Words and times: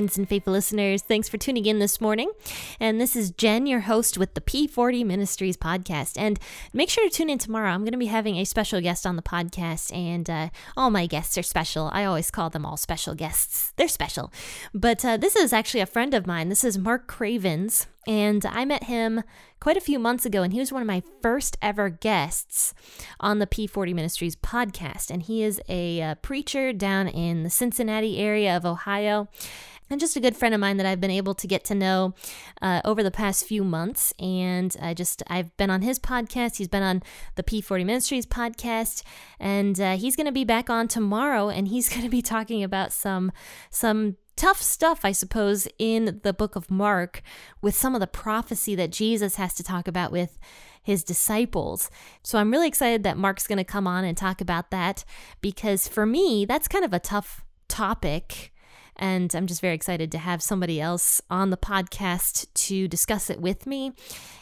Friends 0.00 0.16
and 0.16 0.26
faithful 0.26 0.54
listeners. 0.54 1.02
Thanks 1.02 1.28
for 1.28 1.36
tuning 1.36 1.66
in 1.66 1.78
this 1.78 2.00
morning. 2.00 2.32
And 2.80 2.98
this 2.98 3.14
is 3.14 3.32
Jen, 3.32 3.66
your 3.66 3.80
host 3.80 4.16
with 4.16 4.32
the 4.32 4.40
P40 4.40 5.04
Ministries 5.04 5.58
podcast. 5.58 6.16
And 6.16 6.38
make 6.72 6.88
sure 6.88 7.06
to 7.06 7.14
tune 7.14 7.28
in 7.28 7.36
tomorrow. 7.36 7.68
I'm 7.68 7.82
going 7.82 7.92
to 7.92 7.98
be 7.98 8.06
having 8.06 8.36
a 8.36 8.46
special 8.46 8.80
guest 8.80 9.06
on 9.06 9.16
the 9.16 9.22
podcast, 9.22 9.94
and 9.94 10.30
uh, 10.30 10.48
all 10.74 10.88
my 10.88 11.04
guests 11.04 11.36
are 11.36 11.42
special. 11.42 11.90
I 11.92 12.06
always 12.06 12.30
call 12.30 12.48
them 12.48 12.64
all 12.64 12.78
special 12.78 13.14
guests. 13.14 13.74
They're 13.76 13.88
special. 13.88 14.32
But 14.72 15.04
uh, 15.04 15.18
this 15.18 15.36
is 15.36 15.52
actually 15.52 15.80
a 15.80 15.86
friend 15.86 16.14
of 16.14 16.26
mine. 16.26 16.48
This 16.48 16.64
is 16.64 16.78
Mark 16.78 17.06
Cravens. 17.06 17.86
And 18.06 18.44
I 18.46 18.64
met 18.64 18.84
him 18.84 19.22
quite 19.60 19.76
a 19.76 19.80
few 19.80 19.98
months 19.98 20.24
ago, 20.24 20.42
and 20.42 20.52
he 20.52 20.58
was 20.58 20.72
one 20.72 20.82
of 20.82 20.86
my 20.86 21.02
first 21.22 21.56
ever 21.60 21.90
guests 21.90 22.72
on 23.18 23.38
the 23.38 23.46
P40 23.46 23.94
Ministries 23.94 24.36
podcast. 24.36 25.10
And 25.10 25.22
he 25.22 25.42
is 25.42 25.60
a 25.68 26.00
uh, 26.00 26.14
preacher 26.16 26.72
down 26.72 27.08
in 27.08 27.42
the 27.42 27.50
Cincinnati 27.50 28.18
area 28.18 28.56
of 28.56 28.64
Ohio 28.64 29.28
and 29.90 30.00
just 30.00 30.16
a 30.16 30.20
good 30.20 30.36
friend 30.36 30.54
of 30.54 30.60
mine 30.60 30.76
that 30.76 30.86
I've 30.86 31.00
been 31.00 31.10
able 31.10 31.34
to 31.34 31.46
get 31.46 31.64
to 31.64 31.74
know 31.74 32.14
uh, 32.62 32.80
over 32.84 33.02
the 33.02 33.10
past 33.10 33.44
few 33.44 33.64
months. 33.64 34.14
And 34.20 34.74
I 34.80 34.94
just, 34.94 35.22
I've 35.26 35.54
been 35.56 35.68
on 35.68 35.82
his 35.82 35.98
podcast. 35.98 36.56
He's 36.56 36.68
been 36.68 36.84
on 36.84 37.02
the 37.34 37.42
P40 37.42 37.84
Ministries 37.84 38.24
podcast, 38.24 39.02
and 39.40 39.78
uh, 39.80 39.96
he's 39.96 40.14
going 40.14 40.26
to 40.26 40.32
be 40.32 40.44
back 40.44 40.70
on 40.70 40.86
tomorrow. 40.86 41.48
And 41.48 41.68
he's 41.68 41.88
going 41.90 42.02
to 42.02 42.08
be 42.08 42.22
talking 42.22 42.62
about 42.62 42.92
some, 42.92 43.32
some 43.70 44.16
tough 44.40 44.62
stuff, 44.62 45.04
I 45.04 45.12
suppose, 45.12 45.68
in 45.78 46.20
the 46.22 46.32
book 46.32 46.56
of 46.56 46.70
Mark 46.70 47.20
with 47.60 47.74
some 47.74 47.94
of 47.94 48.00
the 48.00 48.06
prophecy 48.06 48.74
that 48.74 48.90
Jesus 48.90 49.36
has 49.36 49.52
to 49.52 49.62
talk 49.62 49.86
about 49.86 50.10
with 50.10 50.38
his 50.82 51.04
disciples. 51.04 51.90
So 52.22 52.38
I'm 52.38 52.50
really 52.50 52.66
excited 52.66 53.02
that 53.02 53.18
Mark's 53.18 53.46
going 53.46 53.58
to 53.58 53.64
come 53.64 53.86
on 53.86 54.02
and 54.02 54.16
talk 54.16 54.40
about 54.40 54.70
that 54.70 55.04
because 55.42 55.88
for 55.88 56.06
me, 56.06 56.46
that's 56.46 56.68
kind 56.68 56.86
of 56.86 56.94
a 56.94 56.98
tough 56.98 57.44
topic 57.68 58.50
and 59.00 59.34
I'm 59.34 59.46
just 59.46 59.62
very 59.62 59.74
excited 59.74 60.12
to 60.12 60.18
have 60.18 60.42
somebody 60.42 60.80
else 60.80 61.22
on 61.30 61.48
the 61.50 61.56
podcast 61.56 62.46
to 62.66 62.86
discuss 62.86 63.30
it 63.30 63.40
with 63.40 63.66
me 63.66 63.92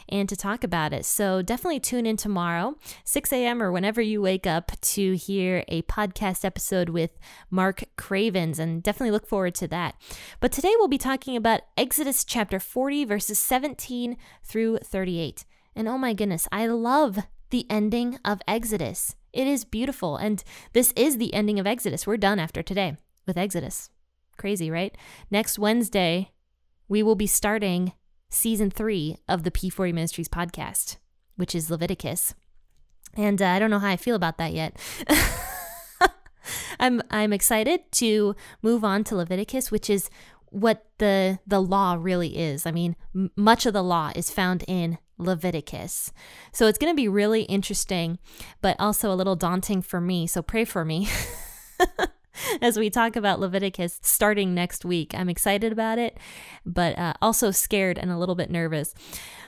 and 0.09 0.27
to 0.27 0.35
talk 0.35 0.63
about 0.63 0.91
it. 0.91 1.05
So 1.05 1.41
definitely 1.41 1.79
tune 1.79 2.05
in 2.05 2.17
tomorrow, 2.17 2.75
6 3.05 3.31
a.m. 3.31 3.63
or 3.63 3.71
whenever 3.71 4.01
you 4.01 4.21
wake 4.21 4.45
up 4.45 4.73
to 4.81 5.15
hear 5.15 5.63
a 5.69 5.81
podcast 5.83 6.43
episode 6.43 6.89
with 6.89 7.17
Mark 7.49 7.85
Cravens, 7.95 8.59
and 8.59 8.83
definitely 8.83 9.11
look 9.11 9.25
forward 9.25 9.55
to 9.55 9.67
that. 9.69 9.95
But 10.41 10.51
today 10.51 10.73
we'll 10.77 10.89
be 10.89 10.97
talking 10.97 11.37
about 11.37 11.61
Exodus 11.77 12.25
chapter 12.25 12.59
40, 12.59 13.05
verses 13.05 13.39
17 13.39 14.17
through 14.43 14.79
38. 14.79 15.45
And 15.75 15.87
oh 15.87 15.97
my 15.97 16.13
goodness, 16.13 16.47
I 16.51 16.67
love 16.67 17.19
the 17.49 17.65
ending 17.69 18.19
of 18.25 18.41
Exodus. 18.47 19.15
It 19.31 19.47
is 19.47 19.63
beautiful. 19.63 20.17
And 20.17 20.43
this 20.73 20.91
is 20.97 21.17
the 21.17 21.33
ending 21.33 21.59
of 21.59 21.67
Exodus. 21.67 22.05
We're 22.05 22.17
done 22.17 22.39
after 22.39 22.61
today 22.61 22.97
with 23.25 23.37
Exodus. 23.37 23.89
Crazy, 24.39 24.71
right? 24.71 24.97
Next 25.29 25.59
Wednesday, 25.59 26.31
we 26.87 27.03
will 27.03 27.15
be 27.15 27.27
starting 27.27 27.93
season 28.29 28.71
three 28.71 29.17
of 29.27 29.43
the 29.43 29.51
P40 29.51 29.93
Ministries 29.93 30.29
podcast, 30.29 30.97
which 31.35 31.53
is 31.53 31.69
Leviticus. 31.69 32.33
And 33.15 33.41
uh, 33.41 33.47
I 33.47 33.59
don't 33.59 33.69
know 33.69 33.79
how 33.79 33.89
I 33.89 33.97
feel 33.97 34.15
about 34.15 34.37
that 34.37 34.53
yet. 34.53 34.77
I'm 36.79 37.01
I'm 37.11 37.33
excited 37.33 37.91
to 37.93 38.35
move 38.61 38.83
on 38.83 39.03
to 39.05 39.15
Leviticus, 39.15 39.71
which 39.71 39.89
is 39.89 40.09
what 40.45 40.85
the 40.99 41.39
the 41.45 41.61
law 41.61 41.97
really 41.99 42.37
is. 42.37 42.65
I 42.65 42.71
mean, 42.71 42.95
m- 43.13 43.31
much 43.35 43.65
of 43.65 43.73
the 43.73 43.83
law 43.83 44.11
is 44.15 44.31
found 44.31 44.63
in 44.67 44.97
Leviticus. 45.17 46.13
So 46.53 46.67
it's 46.67 46.77
going 46.77 46.93
to 46.93 46.95
be 46.95 47.09
really 47.09 47.41
interesting, 47.43 48.19
but 48.61 48.77
also 48.79 49.11
a 49.11 49.15
little 49.15 49.35
daunting 49.35 49.81
for 49.81 49.99
me. 49.99 50.27
So 50.27 50.41
pray 50.41 50.63
for 50.63 50.85
me. 50.85 51.09
as 52.61 52.77
we 52.77 52.89
talk 52.89 53.15
about 53.15 53.39
Leviticus 53.39 53.99
starting 54.01 54.53
next 54.53 54.85
week. 54.85 55.13
I'm 55.15 55.29
excited 55.29 55.71
about 55.71 55.99
it, 55.99 56.17
but 56.65 56.97
uh, 56.97 57.13
also 57.21 57.51
scared 57.51 57.97
and 57.97 58.11
a 58.11 58.17
little 58.17 58.35
bit 58.35 58.49
nervous. 58.49 58.93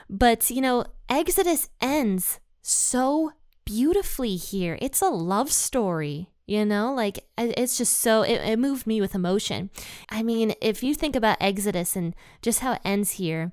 But, 0.08 0.50
you 0.50 0.60
know, 0.60 0.84
Exodus 1.08 1.68
ends 1.80 2.40
so 2.60 3.32
beautifully 3.64 4.36
here. 4.36 4.78
It's 4.80 5.00
a 5.00 5.08
love 5.08 5.52
story. 5.52 6.28
You 6.44 6.64
know, 6.64 6.92
like 6.92 7.24
it's 7.38 7.78
just 7.78 8.00
so, 8.00 8.22
it, 8.22 8.40
it 8.42 8.58
moved 8.58 8.86
me 8.86 9.00
with 9.00 9.14
emotion. 9.14 9.70
I 10.10 10.22
mean, 10.22 10.54
if 10.60 10.82
you 10.82 10.92
think 10.92 11.14
about 11.14 11.38
Exodus 11.40 11.94
and 11.94 12.14
just 12.42 12.60
how 12.60 12.72
it 12.72 12.80
ends 12.84 13.12
here, 13.12 13.52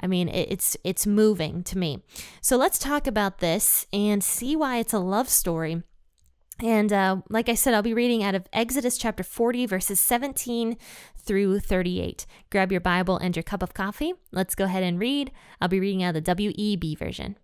I 0.00 0.08
mean, 0.08 0.28
it's 0.28 0.76
it's 0.82 1.06
moving 1.06 1.62
to 1.64 1.78
me. 1.78 2.02
So 2.40 2.56
let's 2.56 2.78
talk 2.80 3.06
about 3.06 3.38
this 3.38 3.86
and 3.92 4.24
see 4.24 4.56
why 4.56 4.78
it's 4.78 4.92
a 4.92 4.98
love 4.98 5.28
story 5.28 5.82
and 6.62 6.92
uh, 6.92 7.16
like 7.28 7.48
I 7.48 7.54
said, 7.54 7.74
I'll 7.74 7.82
be 7.82 7.92
reading 7.92 8.22
out 8.22 8.36
of 8.36 8.46
Exodus 8.52 8.96
chapter 8.96 9.24
40, 9.24 9.66
verses 9.66 10.00
17 10.00 10.76
through 11.18 11.58
38. 11.58 12.24
Grab 12.50 12.70
your 12.70 12.80
Bible 12.80 13.18
and 13.18 13.34
your 13.34 13.42
cup 13.42 13.62
of 13.62 13.74
coffee. 13.74 14.14
Let's 14.30 14.54
go 14.54 14.64
ahead 14.64 14.84
and 14.84 14.98
read. 14.98 15.32
I'll 15.60 15.68
be 15.68 15.80
reading 15.80 16.04
out 16.04 16.16
of 16.16 16.24
the 16.24 16.34
WEB 16.34 16.96
version. 16.96 17.36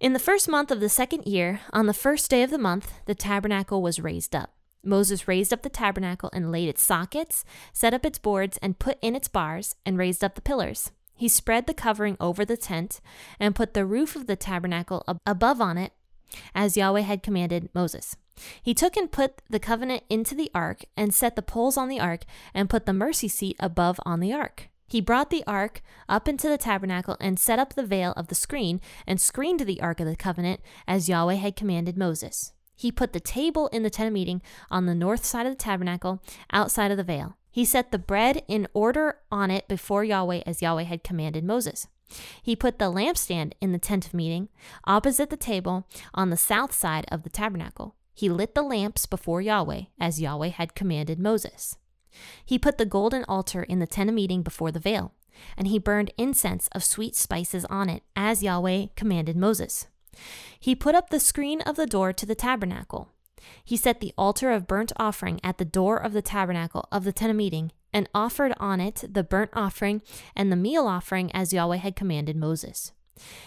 In 0.00 0.14
the 0.14 0.18
first 0.18 0.48
month 0.48 0.70
of 0.70 0.80
the 0.80 0.88
second 0.88 1.26
year, 1.26 1.60
on 1.72 1.86
the 1.86 1.94
first 1.94 2.30
day 2.30 2.42
of 2.42 2.50
the 2.50 2.58
month, 2.58 2.94
the 3.04 3.14
tabernacle 3.14 3.82
was 3.82 4.00
raised 4.00 4.34
up. 4.34 4.54
Moses 4.82 5.28
raised 5.28 5.52
up 5.52 5.62
the 5.62 5.68
tabernacle 5.68 6.30
and 6.32 6.52
laid 6.52 6.68
its 6.68 6.82
sockets, 6.82 7.44
set 7.72 7.92
up 7.92 8.06
its 8.06 8.18
boards, 8.18 8.58
and 8.62 8.78
put 8.78 8.98
in 9.02 9.14
its 9.14 9.28
bars, 9.28 9.74
and 9.84 9.98
raised 9.98 10.24
up 10.24 10.36
the 10.36 10.42
pillars. 10.42 10.92
He 11.16 11.28
spread 11.28 11.66
the 11.66 11.74
covering 11.74 12.16
over 12.20 12.44
the 12.44 12.56
tent 12.56 13.00
and 13.40 13.54
put 13.54 13.74
the 13.74 13.86
roof 13.86 14.14
of 14.14 14.26
the 14.26 14.36
tabernacle 14.36 15.02
ab- 15.08 15.20
above 15.26 15.60
on 15.60 15.78
it, 15.78 15.92
as 16.54 16.76
Yahweh 16.76 17.00
had 17.00 17.22
commanded 17.22 17.70
Moses. 17.74 18.16
He 18.62 18.74
took 18.74 18.96
and 18.96 19.10
put 19.10 19.40
the 19.48 19.58
covenant 19.58 20.02
into 20.10 20.34
the 20.34 20.50
ark 20.54 20.84
and 20.96 21.14
set 21.14 21.36
the 21.36 21.42
poles 21.42 21.78
on 21.78 21.88
the 21.88 22.00
ark 22.00 22.24
and 22.52 22.68
put 22.68 22.84
the 22.84 22.92
mercy 22.92 23.28
seat 23.28 23.56
above 23.58 23.98
on 24.04 24.20
the 24.20 24.32
ark. 24.32 24.68
He 24.88 25.00
brought 25.00 25.30
the 25.30 25.44
ark 25.46 25.82
up 26.08 26.28
into 26.28 26.48
the 26.48 26.58
tabernacle 26.58 27.16
and 27.18 27.40
set 27.40 27.58
up 27.58 27.74
the 27.74 27.82
veil 27.82 28.12
of 28.16 28.28
the 28.28 28.34
screen 28.34 28.80
and 29.06 29.20
screened 29.20 29.60
the 29.60 29.80
ark 29.80 30.00
of 30.00 30.06
the 30.06 30.16
covenant 30.16 30.60
as 30.86 31.08
Yahweh 31.08 31.34
had 31.34 31.56
commanded 31.56 31.96
Moses. 31.96 32.52
He 32.76 32.92
put 32.92 33.12
the 33.12 33.20
table 33.20 33.68
in 33.68 33.82
the 33.82 33.90
tent 33.90 34.08
of 34.08 34.12
meeting 34.12 34.42
on 34.70 34.84
the 34.84 34.94
north 34.94 35.24
side 35.24 35.46
of 35.46 35.52
the 35.52 35.56
tabernacle, 35.56 36.22
outside 36.52 36.90
of 36.90 36.98
the 36.98 37.02
veil. 37.02 37.36
He 37.56 37.64
set 37.64 37.90
the 37.90 37.98
bread 37.98 38.42
in 38.48 38.68
order 38.74 39.16
on 39.32 39.50
it 39.50 39.66
before 39.66 40.04
Yahweh 40.04 40.42
as 40.44 40.60
Yahweh 40.60 40.82
had 40.82 41.02
commanded 41.02 41.42
Moses. 41.42 41.88
He 42.42 42.54
put 42.54 42.78
the 42.78 42.92
lampstand 42.92 43.54
in 43.62 43.72
the 43.72 43.78
tent 43.78 44.06
of 44.06 44.12
meeting, 44.12 44.50
opposite 44.84 45.30
the 45.30 45.38
table, 45.38 45.86
on 46.12 46.28
the 46.28 46.36
south 46.36 46.74
side 46.74 47.06
of 47.10 47.22
the 47.22 47.30
tabernacle. 47.30 47.94
He 48.12 48.28
lit 48.28 48.54
the 48.54 48.60
lamps 48.60 49.06
before 49.06 49.40
Yahweh 49.40 49.84
as 49.98 50.20
Yahweh 50.20 50.50
had 50.50 50.74
commanded 50.74 51.18
Moses. 51.18 51.78
He 52.44 52.58
put 52.58 52.76
the 52.76 52.84
golden 52.84 53.24
altar 53.24 53.62
in 53.62 53.78
the 53.78 53.86
tent 53.86 54.10
of 54.10 54.14
meeting 54.14 54.42
before 54.42 54.70
the 54.70 54.78
veil, 54.78 55.14
and 55.56 55.66
he 55.66 55.78
burned 55.78 56.12
incense 56.18 56.68
of 56.72 56.84
sweet 56.84 57.16
spices 57.16 57.64
on 57.70 57.88
it 57.88 58.02
as 58.14 58.42
Yahweh 58.42 58.88
commanded 58.96 59.34
Moses. 59.34 59.86
He 60.60 60.74
put 60.74 60.94
up 60.94 61.08
the 61.08 61.18
screen 61.18 61.62
of 61.62 61.76
the 61.76 61.86
door 61.86 62.12
to 62.12 62.26
the 62.26 62.34
tabernacle. 62.34 63.08
He 63.64 63.76
set 63.76 64.00
the 64.00 64.12
altar 64.16 64.50
of 64.50 64.66
burnt 64.66 64.92
offering 64.96 65.40
at 65.42 65.58
the 65.58 65.64
door 65.64 65.96
of 65.96 66.12
the 66.12 66.22
tabernacle 66.22 66.86
of 66.90 67.04
the 67.04 67.12
tent 67.12 67.30
of 67.30 67.36
meeting, 67.36 67.72
and 67.92 68.08
offered 68.14 68.52
on 68.58 68.80
it 68.80 69.04
the 69.08 69.24
burnt 69.24 69.50
offering 69.54 70.02
and 70.34 70.50
the 70.50 70.56
meal 70.56 70.86
offering 70.86 71.30
as 71.32 71.52
Yahweh 71.52 71.76
had 71.76 71.96
commanded 71.96 72.36
Moses. 72.36 72.92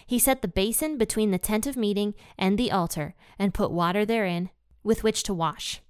He 0.06 0.18
set 0.18 0.42
the 0.42 0.48
basin 0.48 0.98
between 0.98 1.32
the 1.32 1.38
tent 1.38 1.68
of 1.68 1.78
meeting 1.78 2.16
and 2.38 2.58
the 2.58 2.72
altar, 2.72 3.16
and 3.38 3.54
put 3.54 3.72
water 3.72 4.06
therein 4.06 4.50
with 4.84 5.04
which 5.04 5.24
to 5.24 5.34
wash. 5.34 5.82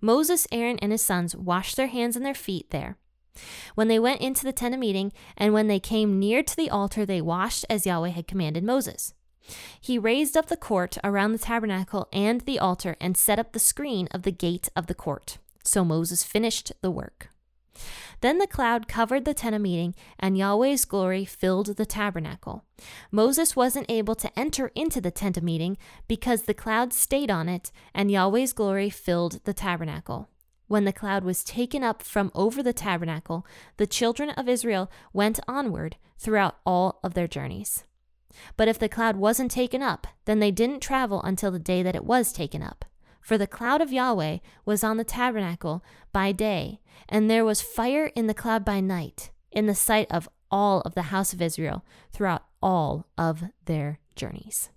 Moses, 0.00 0.46
Aaron, 0.52 0.78
and 0.78 0.92
his 0.92 1.02
sons 1.02 1.36
washed 1.36 1.76
their 1.76 1.88
hands 1.88 2.16
and 2.16 2.24
their 2.24 2.34
feet 2.34 2.70
there. 2.70 2.96
When 3.74 3.88
they 3.88 3.98
went 3.98 4.20
into 4.20 4.44
the 4.44 4.52
tent 4.52 4.74
of 4.74 4.80
meeting, 4.80 5.12
and 5.36 5.52
when 5.52 5.66
they 5.66 5.80
came 5.80 6.18
near 6.18 6.42
to 6.42 6.56
the 6.56 6.70
altar, 6.70 7.04
they 7.04 7.20
washed 7.20 7.66
as 7.68 7.84
Yahweh 7.84 8.10
had 8.10 8.28
commanded 8.28 8.64
Moses. 8.64 9.12
He 9.80 9.98
raised 9.98 10.36
up 10.36 10.46
the 10.46 10.56
court 10.56 10.98
around 11.04 11.32
the 11.32 11.38
tabernacle 11.38 12.08
and 12.12 12.40
the 12.42 12.58
altar 12.58 12.96
and 13.00 13.16
set 13.16 13.38
up 13.38 13.52
the 13.52 13.58
screen 13.58 14.08
of 14.10 14.22
the 14.22 14.32
gate 14.32 14.68
of 14.74 14.86
the 14.86 14.94
court. 14.94 15.38
So 15.62 15.84
Moses 15.84 16.22
finished 16.22 16.72
the 16.80 16.90
work. 16.90 17.30
Then 18.20 18.38
the 18.38 18.46
cloud 18.46 18.88
covered 18.88 19.24
the 19.24 19.34
tent 19.34 19.54
of 19.54 19.60
meeting, 19.60 19.94
and 20.18 20.38
Yahweh's 20.38 20.84
glory 20.84 21.24
filled 21.24 21.76
the 21.76 21.84
tabernacle. 21.84 22.64
Moses 23.10 23.54
wasn't 23.54 23.90
able 23.90 24.14
to 24.14 24.38
enter 24.38 24.72
into 24.74 25.00
the 25.00 25.10
tent 25.10 25.36
of 25.36 25.42
meeting 25.42 25.76
because 26.08 26.42
the 26.42 26.54
cloud 26.54 26.92
stayed 26.92 27.30
on 27.30 27.48
it, 27.48 27.70
and 27.94 28.10
Yahweh's 28.10 28.52
glory 28.52 28.88
filled 28.88 29.44
the 29.44 29.52
tabernacle. 29.52 30.28
When 30.68 30.84
the 30.84 30.92
cloud 30.92 31.22
was 31.22 31.44
taken 31.44 31.84
up 31.84 32.02
from 32.02 32.32
over 32.34 32.62
the 32.62 32.72
tabernacle, 32.72 33.46
the 33.76 33.86
children 33.86 34.30
of 34.30 34.48
Israel 34.48 34.90
went 35.12 35.38
onward 35.46 35.96
throughout 36.18 36.56
all 36.64 36.98
of 37.04 37.14
their 37.14 37.28
journeys. 37.28 37.84
But 38.56 38.68
if 38.68 38.78
the 38.78 38.88
cloud 38.88 39.16
wasn't 39.16 39.50
taken 39.50 39.82
up, 39.82 40.06
then 40.24 40.38
they 40.38 40.50
didn't 40.50 40.80
travel 40.80 41.22
until 41.22 41.50
the 41.50 41.58
day 41.58 41.82
that 41.82 41.96
it 41.96 42.04
was 42.04 42.32
taken 42.32 42.62
up. 42.62 42.84
For 43.20 43.36
the 43.36 43.46
cloud 43.46 43.80
of 43.80 43.92
Yahweh 43.92 44.38
was 44.64 44.84
on 44.84 44.96
the 44.98 45.04
tabernacle 45.04 45.82
by 46.12 46.32
day, 46.32 46.80
and 47.08 47.28
there 47.28 47.44
was 47.44 47.60
fire 47.60 48.06
in 48.14 48.28
the 48.28 48.34
cloud 48.34 48.64
by 48.64 48.80
night, 48.80 49.30
in 49.50 49.66
the 49.66 49.74
sight 49.74 50.06
of 50.10 50.28
all 50.50 50.80
of 50.82 50.94
the 50.94 51.10
house 51.10 51.32
of 51.32 51.42
Israel 51.42 51.84
throughout 52.12 52.44
all 52.62 53.06
of 53.18 53.44
their 53.64 53.98
journeys. 54.14 54.70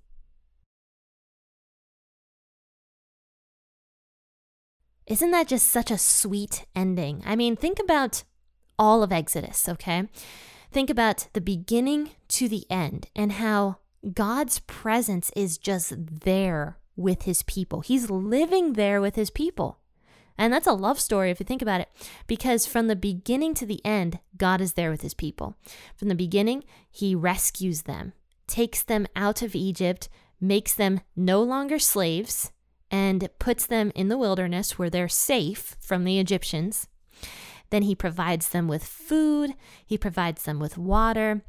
Isn't 5.05 5.31
that 5.31 5.47
just 5.47 5.67
such 5.67 5.89
a 5.89 5.97
sweet 5.97 6.65
ending? 6.75 7.23
I 7.25 7.35
mean, 7.35 7.55
think 7.55 7.79
about 7.79 8.23
all 8.77 9.01
of 9.01 9.11
Exodus, 9.11 9.67
okay? 9.67 10.07
Think 10.71 10.89
about 10.89 11.27
the 11.33 11.41
beginning 11.41 12.11
to 12.29 12.47
the 12.47 12.65
end 12.69 13.07
and 13.15 13.33
how 13.33 13.77
God's 14.13 14.59
presence 14.59 15.31
is 15.35 15.57
just 15.57 15.93
there 15.97 16.77
with 16.95 17.23
his 17.23 17.41
people. 17.43 17.81
He's 17.81 18.09
living 18.09 18.73
there 18.73 19.01
with 19.01 19.15
his 19.15 19.29
people. 19.29 19.79
And 20.37 20.53
that's 20.53 20.67
a 20.67 20.73
love 20.73 20.99
story 20.99 21.31
if 21.31 21.39
you 21.39 21.45
think 21.45 21.61
about 21.61 21.81
it, 21.81 21.89
because 22.25 22.65
from 22.65 22.87
the 22.87 22.95
beginning 22.95 23.53
to 23.55 23.65
the 23.65 23.83
end, 23.85 24.19
God 24.37 24.61
is 24.61 24.73
there 24.73 24.89
with 24.89 25.01
his 25.01 25.13
people. 25.13 25.55
From 25.97 26.07
the 26.07 26.15
beginning, 26.15 26.63
he 26.89 27.13
rescues 27.13 27.81
them, 27.81 28.13
takes 28.47 28.81
them 28.81 29.05
out 29.17 29.41
of 29.41 29.53
Egypt, 29.53 30.07
makes 30.39 30.73
them 30.73 31.01
no 31.13 31.43
longer 31.43 31.77
slaves, 31.77 32.51
and 32.89 33.27
puts 33.37 33.65
them 33.65 33.91
in 33.95 34.07
the 34.07 34.17
wilderness 34.17 34.79
where 34.79 34.89
they're 34.89 35.09
safe 35.09 35.75
from 35.81 36.05
the 36.05 36.19
Egyptians. 36.19 36.87
Then 37.69 37.83
he 37.83 37.95
provides 37.95 38.49
them 38.49 38.67
with 38.67 38.83
food, 38.83 39.53
he 39.85 39.97
provides 39.97 40.43
them 40.43 40.59
with 40.59 40.77
water, 40.77 41.43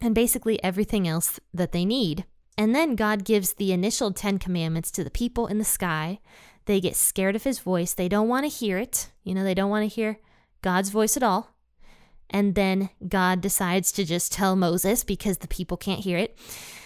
and 0.00 0.14
basically 0.14 0.62
everything 0.62 1.06
else 1.06 1.38
that 1.52 1.72
they 1.72 1.84
need. 1.84 2.24
And 2.56 2.74
then 2.74 2.94
God 2.94 3.24
gives 3.24 3.54
the 3.54 3.72
initial 3.72 4.12
10 4.12 4.38
commandments 4.38 4.90
to 4.92 5.04
the 5.04 5.10
people 5.10 5.46
in 5.46 5.58
the 5.58 5.64
sky. 5.64 6.20
They 6.66 6.80
get 6.80 6.96
scared 6.96 7.36
of 7.36 7.44
his 7.44 7.58
voice. 7.58 7.92
They 7.92 8.08
don't 8.08 8.28
want 8.28 8.44
to 8.44 8.48
hear 8.48 8.78
it. 8.78 9.10
You 9.22 9.34
know, 9.34 9.44
they 9.44 9.54
don't 9.54 9.70
want 9.70 9.88
to 9.88 9.94
hear 9.94 10.18
God's 10.62 10.90
voice 10.90 11.16
at 11.16 11.22
all. 11.22 11.54
And 12.30 12.54
then 12.54 12.90
God 13.06 13.40
decides 13.40 13.92
to 13.92 14.04
just 14.04 14.32
tell 14.32 14.56
Moses 14.56 15.04
because 15.04 15.38
the 15.38 15.48
people 15.48 15.76
can't 15.76 16.00
hear 16.00 16.18
it. 16.18 16.38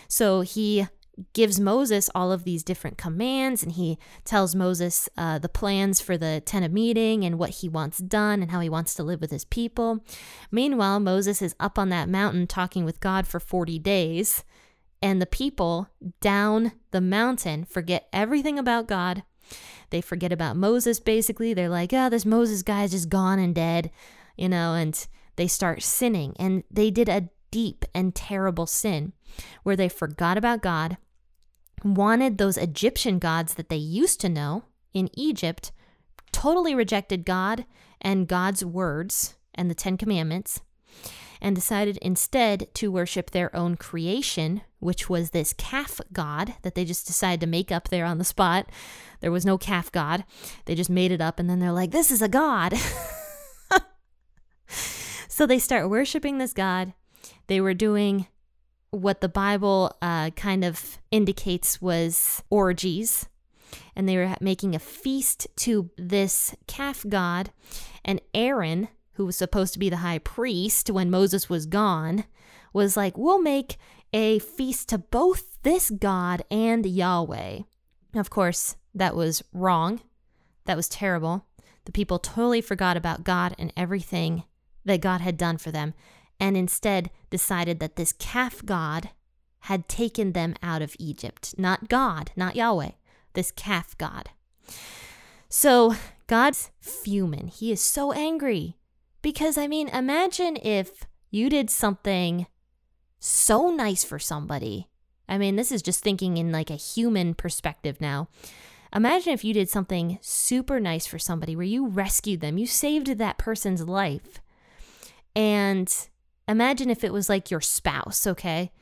So 0.08 0.40
he 0.40 0.86
gives 1.32 1.58
Moses 1.58 2.10
all 2.14 2.32
of 2.32 2.44
these 2.44 2.62
different 2.62 2.98
commands 2.98 3.62
and 3.62 3.72
he 3.72 3.98
tells 4.24 4.54
Moses 4.54 5.08
uh, 5.16 5.38
the 5.38 5.48
plans 5.48 6.00
for 6.00 6.16
the 6.16 6.42
tent 6.44 6.64
of 6.64 6.72
meeting 6.72 7.24
and 7.24 7.38
what 7.38 7.50
he 7.50 7.68
wants 7.68 7.98
done 7.98 8.42
and 8.42 8.50
how 8.50 8.60
he 8.60 8.68
wants 8.68 8.94
to 8.94 9.02
live 9.02 9.20
with 9.20 9.30
his 9.30 9.44
people. 9.44 10.04
Meanwhile, 10.50 11.00
Moses 11.00 11.42
is 11.42 11.54
up 11.58 11.78
on 11.78 11.88
that 11.88 12.08
mountain 12.08 12.46
talking 12.46 12.84
with 12.84 13.00
God 13.00 13.26
for 13.26 13.40
40 13.40 13.78
days 13.78 14.44
and 15.00 15.22
the 15.22 15.26
people 15.26 15.88
down 16.20 16.72
the 16.90 17.00
mountain 17.00 17.64
forget 17.64 18.08
everything 18.12 18.58
about 18.58 18.88
God. 18.88 19.22
They 19.90 20.00
forget 20.00 20.32
about 20.32 20.56
Moses, 20.56 21.00
basically. 21.00 21.54
They're 21.54 21.68
like, 21.68 21.92
oh, 21.92 22.08
this 22.10 22.26
Moses 22.26 22.62
guy 22.62 22.84
is 22.84 22.90
just 22.90 23.08
gone 23.08 23.38
and 23.38 23.54
dead, 23.54 23.90
you 24.36 24.48
know, 24.48 24.74
and 24.74 25.06
they 25.36 25.46
start 25.46 25.82
sinning. 25.82 26.34
And 26.38 26.64
they 26.70 26.90
did 26.90 27.08
a 27.08 27.28
deep 27.50 27.84
and 27.94 28.14
terrible 28.14 28.66
sin 28.66 29.12
where 29.62 29.76
they 29.76 29.88
forgot 29.88 30.36
about 30.36 30.62
God, 30.62 30.98
wanted 31.84 32.38
those 32.38 32.56
Egyptian 32.56 33.18
gods 33.18 33.54
that 33.54 33.68
they 33.68 33.76
used 33.76 34.20
to 34.20 34.28
know 34.28 34.64
in 34.94 35.10
Egypt, 35.14 35.72
totally 36.32 36.74
rejected 36.74 37.24
God 37.24 37.64
and 38.00 38.28
God's 38.28 38.64
words 38.64 39.36
and 39.54 39.70
the 39.70 39.74
Ten 39.74 39.96
Commandments, 39.96 40.60
and 41.40 41.54
decided 41.54 41.98
instead 41.98 42.72
to 42.74 42.90
worship 42.90 43.30
their 43.30 43.54
own 43.54 43.76
creation, 43.76 44.62
which 44.80 45.08
was 45.08 45.30
this 45.30 45.52
calf 45.52 46.00
god 46.12 46.54
that 46.62 46.74
they 46.74 46.84
just 46.84 47.06
decided 47.06 47.40
to 47.40 47.46
make 47.46 47.70
up 47.70 47.88
there 47.88 48.04
on 48.04 48.18
the 48.18 48.24
spot. 48.24 48.68
There 49.20 49.32
was 49.32 49.46
no 49.46 49.58
calf 49.58 49.90
god. 49.92 50.24
They 50.64 50.74
just 50.74 50.90
made 50.90 51.12
it 51.12 51.20
up 51.20 51.38
and 51.38 51.48
then 51.48 51.58
they're 51.58 51.72
like, 51.72 51.90
this 51.90 52.10
is 52.10 52.22
a 52.22 52.28
god. 52.28 52.74
so 55.28 55.46
they 55.46 55.58
start 55.58 55.90
worshiping 55.90 56.38
this 56.38 56.52
god. 56.52 56.92
They 57.46 57.60
were 57.60 57.74
doing 57.74 58.26
what 58.90 59.20
the 59.20 59.28
Bible 59.28 59.96
uh, 60.00 60.30
kind 60.30 60.64
of 60.64 60.98
indicates 61.10 61.80
was 61.80 62.42
orgies. 62.50 63.28
And 63.94 64.08
they 64.08 64.16
were 64.16 64.34
making 64.40 64.74
a 64.74 64.78
feast 64.78 65.46
to 65.56 65.90
this 65.98 66.54
calf 66.66 67.04
god. 67.08 67.50
And 68.04 68.20
Aaron, 68.32 68.88
who 69.14 69.26
was 69.26 69.36
supposed 69.36 69.72
to 69.74 69.78
be 69.78 69.90
the 69.90 69.98
high 69.98 70.18
priest 70.18 70.90
when 70.90 71.10
Moses 71.10 71.50
was 71.50 71.66
gone, 71.66 72.24
was 72.72 72.96
like, 72.96 73.18
We'll 73.18 73.42
make 73.42 73.76
a 74.12 74.38
feast 74.38 74.88
to 74.88 74.98
both 74.98 75.60
this 75.62 75.90
God 75.90 76.42
and 76.50 76.86
Yahweh. 76.86 77.60
Of 78.14 78.30
course, 78.30 78.76
that 78.94 79.14
was 79.14 79.42
wrong. 79.52 80.00
That 80.64 80.76
was 80.76 80.88
terrible. 80.88 81.44
The 81.84 81.92
people 81.92 82.18
totally 82.18 82.60
forgot 82.60 82.96
about 82.96 83.24
God 83.24 83.54
and 83.58 83.72
everything 83.76 84.44
that 84.84 85.00
God 85.00 85.20
had 85.20 85.36
done 85.36 85.58
for 85.58 85.70
them, 85.70 85.94
and 86.40 86.56
instead 86.56 87.10
decided 87.30 87.80
that 87.80 87.96
this 87.96 88.12
calf 88.12 88.64
God 88.64 89.10
had 89.62 89.88
taken 89.88 90.32
them 90.32 90.54
out 90.62 90.82
of 90.82 90.96
Egypt. 90.98 91.54
Not 91.58 91.88
God, 91.88 92.30
not 92.36 92.56
Yahweh, 92.56 92.92
this 93.34 93.50
calf 93.50 93.96
God. 93.98 94.30
So 95.48 95.94
God's 96.26 96.70
fuming. 96.80 97.48
He 97.48 97.72
is 97.72 97.80
so 97.80 98.12
angry. 98.12 98.76
Because, 99.20 99.58
I 99.58 99.66
mean, 99.66 99.88
imagine 99.88 100.56
if 100.62 101.04
you 101.30 101.50
did 101.50 101.70
something 101.70 102.46
so 103.18 103.70
nice 103.70 104.04
for 104.04 104.18
somebody. 104.18 104.88
I 105.28 105.38
mean, 105.38 105.56
this 105.56 105.72
is 105.72 105.82
just 105.82 106.02
thinking 106.02 106.36
in 106.36 106.52
like 106.52 106.70
a 106.70 106.76
human 106.76 107.34
perspective 107.34 108.00
now. 108.00 108.28
Imagine 108.94 109.32
if 109.32 109.44
you 109.44 109.52
did 109.52 109.68
something 109.68 110.18
super 110.22 110.80
nice 110.80 111.06
for 111.06 111.18
somebody 111.18 111.54
where 111.56 111.66
you 111.66 111.88
rescued 111.88 112.40
them, 112.40 112.56
you 112.56 112.66
saved 112.66 113.18
that 113.18 113.36
person's 113.36 113.82
life. 113.82 114.40
And 115.34 115.92
imagine 116.48 116.90
if 116.90 117.04
it 117.04 117.12
was 117.12 117.28
like 117.28 117.50
your 117.50 117.60
spouse, 117.60 118.26
okay? 118.26 118.72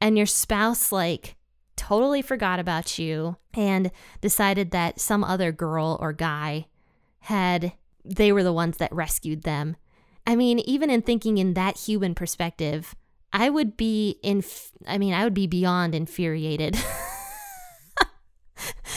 And 0.00 0.16
your 0.16 0.26
spouse, 0.26 0.92
like, 0.92 1.36
totally 1.76 2.22
forgot 2.22 2.58
about 2.58 2.98
you 2.98 3.36
and 3.54 3.90
decided 4.20 4.70
that 4.70 5.00
some 5.00 5.22
other 5.24 5.52
girl 5.52 5.98
or 6.00 6.12
guy 6.12 6.66
had, 7.20 7.72
they 8.04 8.32
were 8.32 8.42
the 8.42 8.52
ones 8.52 8.78
that 8.78 8.94
rescued 8.94 9.42
them. 9.42 9.76
I 10.26 10.36
mean, 10.36 10.58
even 10.60 10.90
in 10.90 11.02
thinking 11.02 11.38
in 11.38 11.54
that 11.54 11.76
human 11.76 12.14
perspective, 12.14 12.94
I 13.32 13.50
would 13.50 13.76
be 13.76 14.18
in 14.22 14.42
I 14.86 14.98
mean, 14.98 15.12
I 15.12 15.24
would 15.24 15.34
be 15.34 15.46
beyond 15.46 15.94
infuriated. 15.94 16.76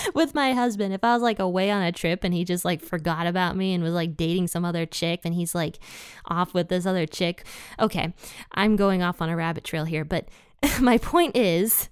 with 0.13 0.34
my 0.34 0.54
husband 0.54 0.94
if 0.94 1.04
I 1.04 1.13
was 1.13 1.22
like 1.22 1.39
away 1.39 1.72
on 1.72 1.82
a 1.82 1.92
trip 1.92 2.24
and 2.24 2.34
he 2.34 2.44
just 2.44 2.66
like 2.66 2.82
forgot 2.82 3.28
about 3.28 3.56
me 3.56 3.74
and 3.74 3.84
was 3.84 3.94
like 3.94 4.18
dating 4.18 4.48
some 4.48 4.66
other 4.66 4.86
chick 4.86 5.22
and 5.24 5.34
he's 5.34 5.56
like 5.56 5.80
off 6.25 6.54
with 6.54 6.70
this 6.70 6.86
other 6.86 7.06
chick. 7.06 7.46
Okay, 7.80 8.13
I'm 8.54 8.75
going 8.75 9.01
off 9.01 9.22
on 9.22 9.30
a 9.30 9.36
rabbit 9.36 9.63
trail 9.63 9.86
here, 9.86 10.06
but 10.06 10.28
my 10.80 10.98
point 10.98 11.36
is 11.36 11.89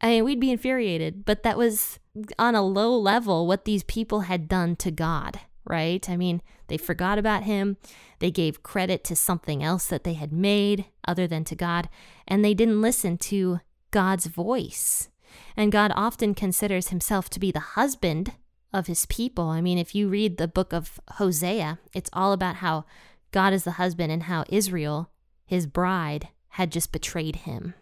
I 0.00 0.08
mean, 0.08 0.24
we'd 0.24 0.40
be 0.40 0.50
infuriated, 0.50 1.24
but 1.24 1.44
that 1.44 1.56
was 1.56 1.98
on 2.38 2.54
a 2.54 2.62
low 2.62 2.96
level 2.96 3.46
what 3.46 3.64
these 3.64 3.82
people 3.84 4.20
had 4.20 4.48
done 4.48 4.76
to 4.76 4.90
God 4.90 5.40
right? 5.64 6.08
I 6.08 6.16
mean, 6.16 6.42
they 6.68 6.76
forgot 6.76 7.18
about 7.18 7.44
him. 7.44 7.76
They 8.18 8.30
gave 8.30 8.62
credit 8.62 9.04
to 9.04 9.16
something 9.16 9.62
else 9.62 9.86
that 9.86 10.04
they 10.04 10.14
had 10.14 10.32
made 10.32 10.86
other 11.06 11.26
than 11.26 11.44
to 11.44 11.56
God, 11.56 11.88
and 12.26 12.44
they 12.44 12.54
didn't 12.54 12.80
listen 12.80 13.18
to 13.18 13.60
God's 13.90 14.26
voice. 14.26 15.08
And 15.56 15.72
God 15.72 15.92
often 15.94 16.34
considers 16.34 16.88
himself 16.88 17.30
to 17.30 17.40
be 17.40 17.50
the 17.50 17.60
husband 17.60 18.32
of 18.72 18.86
his 18.86 19.06
people. 19.06 19.48
I 19.48 19.60
mean, 19.60 19.78
if 19.78 19.94
you 19.94 20.08
read 20.08 20.36
the 20.36 20.48
book 20.48 20.72
of 20.72 21.00
Hosea, 21.12 21.78
it's 21.92 22.10
all 22.12 22.32
about 22.32 22.56
how 22.56 22.84
God 23.30 23.52
is 23.52 23.64
the 23.64 23.72
husband 23.72 24.10
and 24.12 24.24
how 24.24 24.44
Israel, 24.48 25.10
his 25.46 25.66
bride, 25.66 26.28
had 26.50 26.70
just 26.70 26.92
betrayed 26.92 27.36
him. 27.36 27.74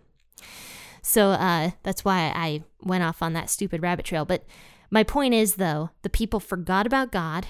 So 1.03 1.31
uh, 1.31 1.71
that's 1.83 2.05
why 2.05 2.33
I 2.35 2.63
went 2.83 3.05
off 3.05 3.23
on 3.23 3.33
that 3.33 3.51
stupid 3.51 3.83
rabbit 3.83 4.05
trail. 4.05 4.25
But 4.25 4.45
my 4.91 5.03
point 5.03 5.35
is, 5.35 5.57
though, 5.57 5.91
the 6.03 6.11
people 6.11 6.41
forgot 6.41 6.87
about 6.87 7.13
God 7.13 7.49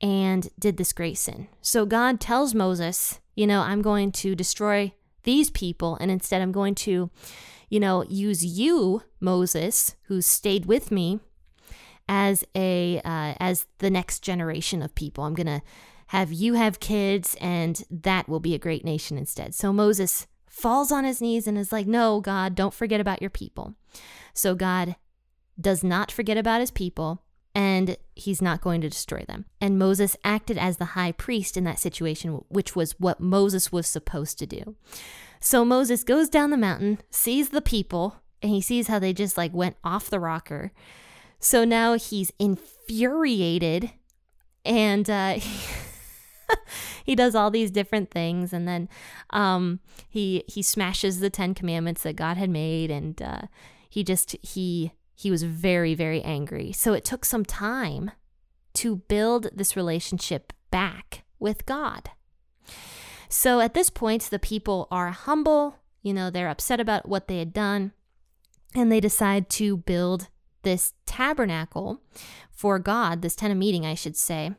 and 0.00 0.48
did 0.58 0.76
this 0.76 0.92
great 0.92 1.18
sin. 1.18 1.48
So 1.60 1.86
God 1.86 2.20
tells 2.20 2.54
Moses, 2.54 3.20
you 3.34 3.46
know, 3.46 3.60
I'm 3.60 3.82
going 3.82 4.12
to 4.12 4.34
destroy 4.34 4.92
these 5.22 5.50
people, 5.50 5.96
and 6.00 6.10
instead 6.10 6.42
I'm 6.42 6.52
going 6.52 6.74
to, 6.76 7.10
you 7.68 7.80
know, 7.80 8.04
use 8.08 8.44
you, 8.44 9.02
Moses, 9.20 9.96
who 10.04 10.20
stayed 10.20 10.66
with 10.66 10.90
me, 10.90 11.20
as 12.08 12.44
a 12.54 13.00
uh, 13.04 13.34
as 13.40 13.66
the 13.78 13.90
next 13.90 14.20
generation 14.20 14.82
of 14.82 14.94
people. 14.94 15.24
I'm 15.24 15.34
gonna 15.34 15.62
have 16.08 16.32
you 16.32 16.54
have 16.54 16.80
kids, 16.80 17.36
and 17.40 17.82
that 17.90 18.28
will 18.28 18.40
be 18.40 18.54
a 18.54 18.58
great 18.58 18.84
nation 18.84 19.16
instead. 19.16 19.54
So 19.54 19.72
Moses 19.72 20.26
falls 20.54 20.92
on 20.92 21.04
his 21.04 21.20
knees 21.20 21.46
and 21.46 21.58
is 21.58 21.72
like, 21.72 21.86
No, 21.86 22.20
God, 22.20 22.54
don't 22.54 22.74
forget 22.74 23.00
about 23.00 23.20
your 23.20 23.30
people. 23.30 23.74
So 24.32 24.54
God 24.54 24.96
does 25.60 25.84
not 25.84 26.10
forget 26.10 26.36
about 26.36 26.60
his 26.60 26.70
people 26.70 27.22
and 27.54 27.96
he's 28.16 28.42
not 28.42 28.60
going 28.60 28.80
to 28.80 28.88
destroy 28.88 29.24
them. 29.28 29.44
And 29.60 29.78
Moses 29.78 30.16
acted 30.24 30.58
as 30.58 30.76
the 30.76 30.86
high 30.86 31.12
priest 31.12 31.56
in 31.56 31.62
that 31.64 31.78
situation, 31.78 32.44
which 32.48 32.74
was 32.74 32.98
what 32.98 33.20
Moses 33.20 33.70
was 33.70 33.86
supposed 33.86 34.38
to 34.40 34.46
do. 34.46 34.74
So 35.44 35.62
Moses 35.62 36.04
goes 36.04 36.30
down 36.30 36.48
the 36.48 36.56
mountain, 36.56 37.00
sees 37.10 37.50
the 37.50 37.60
people, 37.60 38.16
and 38.40 38.50
he 38.50 38.62
sees 38.62 38.88
how 38.88 38.98
they 38.98 39.12
just 39.12 39.36
like 39.36 39.52
went 39.52 39.76
off 39.84 40.08
the 40.08 40.18
rocker. 40.18 40.72
So 41.38 41.66
now 41.66 41.98
he's 41.98 42.32
infuriated 42.38 43.90
and 44.64 45.10
uh, 45.10 45.38
he 47.04 47.14
does 47.14 47.34
all 47.34 47.50
these 47.50 47.70
different 47.70 48.10
things 48.10 48.54
and 48.54 48.66
then 48.66 48.88
um, 49.30 49.80
he 50.08 50.44
he 50.48 50.62
smashes 50.62 51.20
the 51.20 51.28
10 51.28 51.52
commandments 51.52 52.04
that 52.04 52.16
God 52.16 52.38
had 52.38 52.48
made 52.48 52.90
and 52.90 53.20
uh, 53.20 53.42
he 53.90 54.02
just 54.02 54.36
he 54.40 54.92
he 55.14 55.30
was 55.30 55.42
very, 55.42 55.94
very 55.94 56.22
angry. 56.22 56.72
So 56.72 56.94
it 56.94 57.04
took 57.04 57.26
some 57.26 57.44
time 57.44 58.12
to 58.74 58.96
build 58.96 59.50
this 59.54 59.76
relationship 59.76 60.54
back 60.70 61.24
with 61.38 61.66
God. 61.66 62.08
So 63.36 63.58
at 63.58 63.74
this 63.74 63.90
point, 63.90 64.22
the 64.22 64.38
people 64.38 64.86
are 64.92 65.10
humble, 65.10 65.80
you 66.02 66.14
know, 66.14 66.30
they're 66.30 66.48
upset 66.48 66.78
about 66.78 67.08
what 67.08 67.26
they 67.26 67.40
had 67.40 67.52
done, 67.52 67.90
and 68.76 68.92
they 68.92 69.00
decide 69.00 69.50
to 69.50 69.76
build 69.76 70.28
this 70.62 70.92
tabernacle 71.04 72.00
for 72.52 72.78
God, 72.78 73.22
this 73.22 73.34
tent 73.34 73.50
of 73.50 73.58
meeting, 73.58 73.84
I 73.84 73.94
should 73.94 74.16
say. 74.16 74.52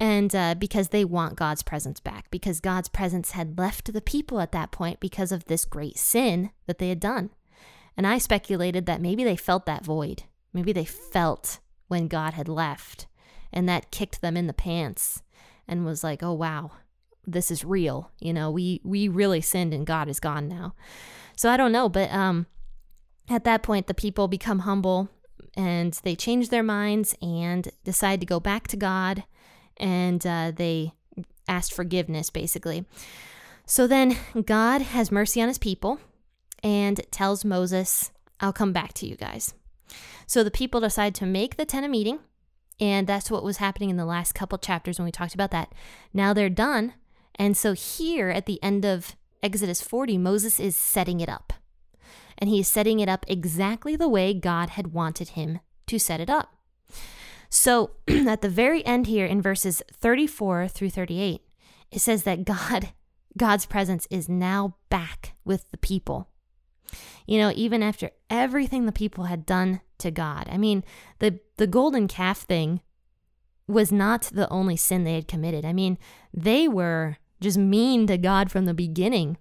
And 0.00 0.34
uh, 0.34 0.54
because 0.54 0.88
they 0.88 1.04
want 1.04 1.36
God's 1.36 1.62
presence 1.62 2.00
back, 2.00 2.30
because 2.30 2.60
God's 2.60 2.88
presence 2.88 3.32
had 3.32 3.58
left 3.58 3.92
the 3.92 4.00
people 4.00 4.40
at 4.40 4.52
that 4.52 4.72
point 4.72 4.98
because 4.98 5.30
of 5.30 5.44
this 5.44 5.66
great 5.66 5.98
sin 5.98 6.50
that 6.66 6.78
they 6.78 6.88
had 6.88 6.98
done. 6.98 7.28
And 7.94 8.06
I 8.06 8.16
speculated 8.16 8.86
that 8.86 9.02
maybe 9.02 9.22
they 9.22 9.36
felt 9.36 9.66
that 9.66 9.84
void. 9.84 10.22
Maybe 10.54 10.72
they 10.72 10.86
felt 10.86 11.60
when 11.88 12.08
God 12.08 12.32
had 12.32 12.48
left, 12.48 13.06
and 13.52 13.68
that 13.68 13.90
kicked 13.90 14.22
them 14.22 14.34
in 14.34 14.46
the 14.46 14.54
pants 14.54 15.22
and 15.68 15.84
was 15.84 16.02
like, 16.02 16.22
"Oh 16.22 16.32
wow, 16.32 16.70
this 17.26 17.50
is 17.50 17.64
real." 17.64 18.10
You 18.20 18.32
know, 18.32 18.50
we 18.50 18.80
we 18.84 19.08
really 19.08 19.40
sinned 19.40 19.74
and 19.74 19.86
God 19.86 20.08
is 20.08 20.20
gone 20.20 20.48
now. 20.48 20.74
So 21.36 21.50
I 21.50 21.56
don't 21.56 21.72
know, 21.72 21.88
but 21.88 22.12
um 22.12 22.46
at 23.28 23.44
that 23.44 23.62
point 23.62 23.86
the 23.86 23.94
people 23.94 24.28
become 24.28 24.60
humble 24.60 25.08
and 25.56 25.98
they 26.02 26.14
change 26.14 26.48
their 26.48 26.62
minds 26.62 27.14
and 27.20 27.68
decide 27.84 28.20
to 28.20 28.26
go 28.26 28.40
back 28.40 28.68
to 28.68 28.76
God 28.76 29.24
and 29.76 30.26
uh, 30.26 30.52
they 30.54 30.92
asked 31.48 31.72
forgiveness 31.72 32.30
basically. 32.30 32.84
So 33.66 33.86
then 33.86 34.16
God 34.44 34.82
has 34.82 35.12
mercy 35.12 35.40
on 35.40 35.48
his 35.48 35.58
people 35.58 36.00
and 36.62 37.00
tells 37.10 37.44
Moses, 37.44 38.10
I'll 38.40 38.52
come 38.52 38.72
back 38.72 38.92
to 38.94 39.06
you 39.06 39.16
guys. 39.16 39.54
So 40.26 40.42
the 40.42 40.50
people 40.50 40.80
decide 40.80 41.14
to 41.16 41.26
make 41.26 41.56
the 41.56 41.66
tent 41.66 41.84
a 41.84 41.88
meeting, 41.88 42.20
and 42.80 43.06
that's 43.06 43.30
what 43.30 43.44
was 43.44 43.58
happening 43.58 43.90
in 43.90 43.96
the 43.96 44.04
last 44.04 44.34
couple 44.34 44.58
chapters 44.58 44.98
when 44.98 45.04
we 45.04 45.12
talked 45.12 45.34
about 45.34 45.50
that. 45.50 45.72
Now 46.14 46.32
they're 46.32 46.48
done. 46.48 46.94
And 47.36 47.56
so 47.56 47.72
here 47.72 48.30
at 48.30 48.46
the 48.46 48.62
end 48.62 48.84
of 48.84 49.16
Exodus 49.42 49.82
40, 49.82 50.18
Moses 50.18 50.60
is 50.60 50.76
setting 50.76 51.20
it 51.20 51.28
up. 51.28 51.52
And 52.38 52.48
he 52.48 52.60
is 52.60 52.68
setting 52.68 53.00
it 53.00 53.08
up 53.08 53.24
exactly 53.28 53.96
the 53.96 54.08
way 54.08 54.34
God 54.34 54.70
had 54.70 54.92
wanted 54.92 55.30
him 55.30 55.60
to 55.86 55.98
set 55.98 56.20
it 56.20 56.30
up. 56.30 56.54
So 57.48 57.92
at 58.08 58.40
the 58.40 58.48
very 58.48 58.84
end 58.86 59.06
here 59.06 59.26
in 59.26 59.42
verses 59.42 59.82
34 59.92 60.68
through 60.68 60.90
38, 60.90 61.42
it 61.90 61.98
says 62.00 62.22
that 62.24 62.44
God 62.44 62.92
God's 63.38 63.64
presence 63.64 64.06
is 64.10 64.28
now 64.28 64.76
back 64.90 65.34
with 65.42 65.70
the 65.70 65.78
people. 65.78 66.28
You 67.26 67.38
know, 67.38 67.50
even 67.54 67.82
after 67.82 68.10
everything 68.28 68.84
the 68.84 68.92
people 68.92 69.24
had 69.24 69.46
done 69.46 69.80
to 69.98 70.10
God. 70.10 70.48
I 70.50 70.58
mean, 70.58 70.84
the 71.18 71.40
the 71.56 71.66
golden 71.66 72.08
calf 72.08 72.40
thing 72.40 72.82
was 73.66 73.90
not 73.90 74.22
the 74.32 74.48
only 74.50 74.76
sin 74.76 75.04
they 75.04 75.14
had 75.14 75.28
committed. 75.28 75.64
I 75.64 75.72
mean, 75.72 75.96
they 76.34 76.68
were 76.68 77.16
just 77.42 77.58
mean 77.58 78.06
to 78.06 78.16
God 78.16 78.50
from 78.50 78.64
the 78.64 78.74
beginning. 78.74 79.36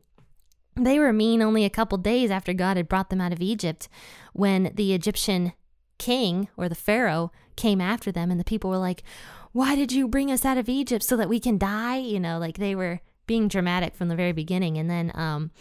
They 0.75 0.99
were 0.99 1.13
mean 1.13 1.41
only 1.41 1.65
a 1.65 1.69
couple 1.69 1.97
days 1.97 2.31
after 2.31 2.53
God 2.53 2.77
had 2.77 2.89
brought 2.89 3.09
them 3.09 3.21
out 3.21 3.33
of 3.33 3.41
Egypt 3.41 3.87
when 4.33 4.71
the 4.75 4.93
Egyptian 4.93 5.53
king 5.97 6.47
or 6.57 6.67
the 6.67 6.75
Pharaoh 6.75 7.31
came 7.55 7.81
after 7.81 8.11
them 8.11 8.31
and 8.31 8.39
the 8.39 8.45
people 8.45 8.69
were 8.69 8.77
like, 8.77 9.03
Why 9.51 9.75
did 9.75 9.91
you 9.91 10.07
bring 10.07 10.31
us 10.31 10.45
out 10.45 10.57
of 10.57 10.69
Egypt 10.69 11.03
so 11.03 11.15
that 11.17 11.29
we 11.29 11.39
can 11.39 11.57
die? 11.57 11.97
You 11.97 12.19
know, 12.19 12.39
like 12.39 12.57
they 12.57 12.75
were 12.75 13.01
being 13.27 13.47
dramatic 13.47 13.95
from 13.95 14.07
the 14.07 14.15
very 14.15 14.31
beginning. 14.31 14.77
And 14.77 14.89
then 14.89 15.11
um, 15.13 15.51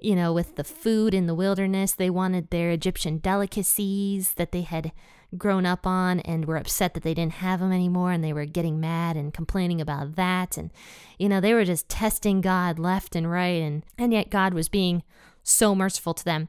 you 0.00 0.14
know, 0.14 0.32
with 0.32 0.56
the 0.56 0.64
food 0.64 1.14
in 1.14 1.26
the 1.26 1.34
wilderness. 1.34 1.92
They 1.92 2.10
wanted 2.10 2.50
their 2.50 2.70
Egyptian 2.70 3.18
delicacies 3.18 4.34
that 4.34 4.52
they 4.52 4.62
had 4.62 4.92
grown 5.36 5.66
up 5.66 5.86
on 5.86 6.20
and 6.20 6.46
were 6.46 6.56
upset 6.56 6.94
that 6.94 7.02
they 7.02 7.12
didn't 7.12 7.34
have 7.34 7.60
them 7.60 7.72
anymore 7.72 8.12
and 8.12 8.24
they 8.24 8.32
were 8.32 8.46
getting 8.46 8.80
mad 8.80 9.16
and 9.16 9.34
complaining 9.34 9.80
about 9.80 10.16
that 10.16 10.56
and 10.56 10.70
you 11.18 11.28
know 11.28 11.38
they 11.38 11.52
were 11.52 11.66
just 11.66 11.88
testing 11.88 12.40
God 12.40 12.78
left 12.78 13.14
and 13.14 13.30
right 13.30 13.60
and 13.60 13.84
and 13.98 14.12
yet 14.12 14.30
God 14.30 14.54
was 14.54 14.70
being 14.70 15.02
so 15.42 15.74
merciful 15.74 16.14
to 16.14 16.24
them 16.24 16.48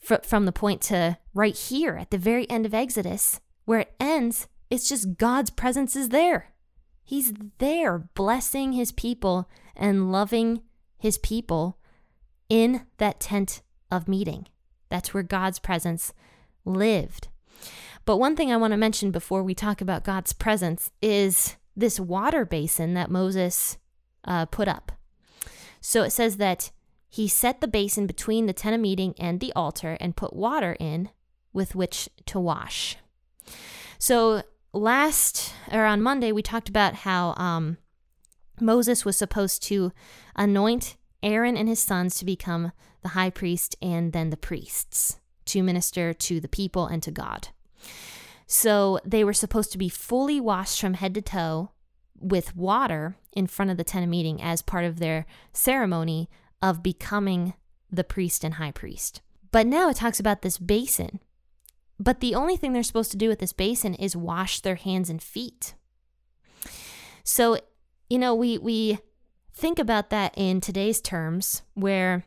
from 0.00 0.46
the 0.46 0.52
point 0.52 0.80
to 0.80 1.16
right 1.32 1.56
here 1.56 1.96
at 1.96 2.10
the 2.10 2.18
very 2.18 2.48
end 2.50 2.66
of 2.66 2.74
Exodus 2.74 3.40
where 3.66 3.80
it 3.80 3.94
ends 4.00 4.48
it's 4.68 4.88
just 4.88 5.16
God's 5.16 5.50
presence 5.50 5.94
is 5.94 6.08
there 6.08 6.52
he's 7.04 7.32
there 7.58 7.98
blessing 7.98 8.72
his 8.72 8.90
people 8.90 9.48
and 9.76 10.10
loving 10.10 10.62
his 10.98 11.18
people 11.18 11.77
in 12.48 12.86
that 12.98 13.20
tent 13.20 13.62
of 13.90 14.08
meeting. 14.08 14.46
That's 14.88 15.12
where 15.12 15.22
God's 15.22 15.58
presence 15.58 16.12
lived. 16.64 17.28
But 18.04 18.16
one 18.18 18.36
thing 18.36 18.50
I 18.50 18.56
want 18.56 18.72
to 18.72 18.78
mention 18.78 19.10
before 19.10 19.42
we 19.42 19.54
talk 19.54 19.80
about 19.80 20.04
God's 20.04 20.32
presence 20.32 20.90
is 21.02 21.56
this 21.76 22.00
water 22.00 22.44
basin 22.44 22.94
that 22.94 23.10
Moses 23.10 23.78
uh, 24.24 24.46
put 24.46 24.68
up. 24.68 24.92
So 25.80 26.02
it 26.02 26.10
says 26.10 26.38
that 26.38 26.70
he 27.08 27.28
set 27.28 27.60
the 27.60 27.68
basin 27.68 28.06
between 28.06 28.46
the 28.46 28.52
tent 28.52 28.74
of 28.74 28.80
meeting 28.80 29.14
and 29.18 29.40
the 29.40 29.52
altar 29.54 29.96
and 30.00 30.16
put 30.16 30.34
water 30.34 30.76
in 30.78 31.10
with 31.52 31.74
which 31.74 32.08
to 32.26 32.38
wash. 32.38 32.96
So 33.98 34.42
last 34.72 35.54
or 35.72 35.84
on 35.84 36.02
Monday, 36.02 36.32
we 36.32 36.42
talked 36.42 36.68
about 36.68 36.94
how 36.94 37.34
um, 37.36 37.78
Moses 38.60 39.04
was 39.04 39.16
supposed 39.16 39.62
to 39.64 39.92
anoint 40.36 40.96
Aaron 41.22 41.56
and 41.56 41.68
his 41.68 41.80
sons 41.80 42.16
to 42.16 42.24
become 42.24 42.72
the 43.02 43.10
high 43.10 43.30
priest 43.30 43.76
and 43.82 44.12
then 44.12 44.30
the 44.30 44.36
priests 44.36 45.18
to 45.46 45.62
minister 45.62 46.12
to 46.12 46.40
the 46.40 46.48
people 46.48 46.86
and 46.86 47.02
to 47.02 47.10
God. 47.10 47.48
So 48.46 48.98
they 49.04 49.24
were 49.24 49.32
supposed 49.32 49.72
to 49.72 49.78
be 49.78 49.88
fully 49.88 50.40
washed 50.40 50.80
from 50.80 50.94
head 50.94 51.14
to 51.14 51.22
toe 51.22 51.70
with 52.18 52.56
water 52.56 53.16
in 53.32 53.46
front 53.46 53.70
of 53.70 53.76
the 53.76 53.84
tent 53.84 54.04
of 54.04 54.10
meeting 54.10 54.42
as 54.42 54.62
part 54.62 54.84
of 54.84 54.98
their 54.98 55.26
ceremony 55.52 56.28
of 56.60 56.82
becoming 56.82 57.54
the 57.90 58.04
priest 58.04 58.44
and 58.44 58.54
high 58.54 58.72
priest. 58.72 59.20
But 59.50 59.66
now 59.66 59.88
it 59.88 59.96
talks 59.96 60.20
about 60.20 60.42
this 60.42 60.58
basin. 60.58 61.20
But 62.00 62.20
the 62.20 62.34
only 62.34 62.56
thing 62.56 62.72
they're 62.72 62.82
supposed 62.82 63.10
to 63.12 63.16
do 63.16 63.28
with 63.28 63.38
this 63.38 63.52
basin 63.52 63.94
is 63.94 64.16
wash 64.16 64.60
their 64.60 64.76
hands 64.76 65.10
and 65.10 65.22
feet. 65.22 65.74
So, 67.24 67.58
you 68.08 68.18
know, 68.18 68.34
we 68.34 68.58
we 68.58 68.98
think 69.58 69.80
about 69.80 70.10
that 70.10 70.32
in 70.36 70.60
today's 70.60 71.00
terms, 71.00 71.62
where 71.74 72.24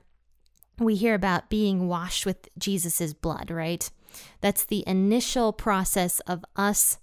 we 0.77 0.95
hear 0.95 1.15
about 1.15 1.49
being 1.49 1.87
washed 1.87 2.25
with 2.25 2.49
Jesus' 2.57 3.13
blood, 3.13 3.49
right? 3.49 3.89
That's 4.41 4.65
the 4.65 4.83
initial 4.85 5.53
process 5.53 6.19
of 6.21 6.43
us 6.57 6.97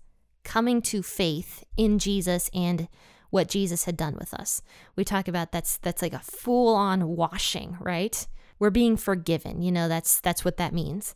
coming 0.45 0.83
to 0.83 1.03
faith 1.03 1.65
in 1.79 1.99
Jesus 1.99 2.51
and 2.53 2.89
what 3.31 3.49
Jesus 3.49 3.85
had 3.85 3.97
done 3.97 4.17
with 4.19 4.35
us. 4.35 4.61
We 4.97 5.05
talk 5.05 5.29
about 5.29 5.51
that's 5.51 5.79
that's 5.79 6.03
like 6.03 6.13
a 6.13 6.19
full-on 6.19 7.17
washing, 7.17 7.79
right? 7.81 8.27
We're 8.59 8.71
being 8.71 8.99
forgiven. 8.99 9.63
You 9.63 9.73
know, 9.73 9.89
that's 9.89 10.21
that's 10.21 10.45
what 10.45 10.59
that 10.59 10.75
means. 10.75 11.15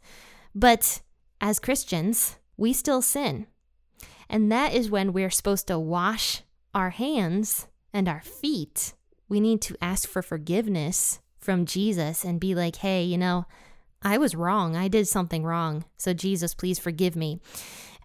But 0.54 1.02
as 1.40 1.58
Christians, 1.58 2.36
we 2.56 2.72
still 2.72 3.02
sin. 3.02 3.46
And 4.28 4.50
that 4.50 4.72
is 4.72 4.90
when 4.90 5.12
we're 5.12 5.30
supposed 5.30 5.66
to 5.66 5.78
wash 5.78 6.42
our 6.74 6.90
hands 6.90 7.68
and 7.92 8.08
our 8.08 8.22
feet 8.22 8.94
we 9.32 9.40
need 9.40 9.62
to 9.62 9.74
ask 9.80 10.06
for 10.06 10.20
forgiveness 10.20 11.18
from 11.38 11.64
Jesus 11.64 12.22
and 12.22 12.38
be 12.38 12.54
like, 12.54 12.76
hey, 12.76 13.02
you 13.02 13.16
know, 13.16 13.46
I 14.02 14.18
was 14.18 14.34
wrong. 14.34 14.76
I 14.76 14.88
did 14.88 15.08
something 15.08 15.42
wrong. 15.42 15.86
So, 15.96 16.12
Jesus, 16.12 16.54
please 16.54 16.78
forgive 16.78 17.16
me. 17.16 17.40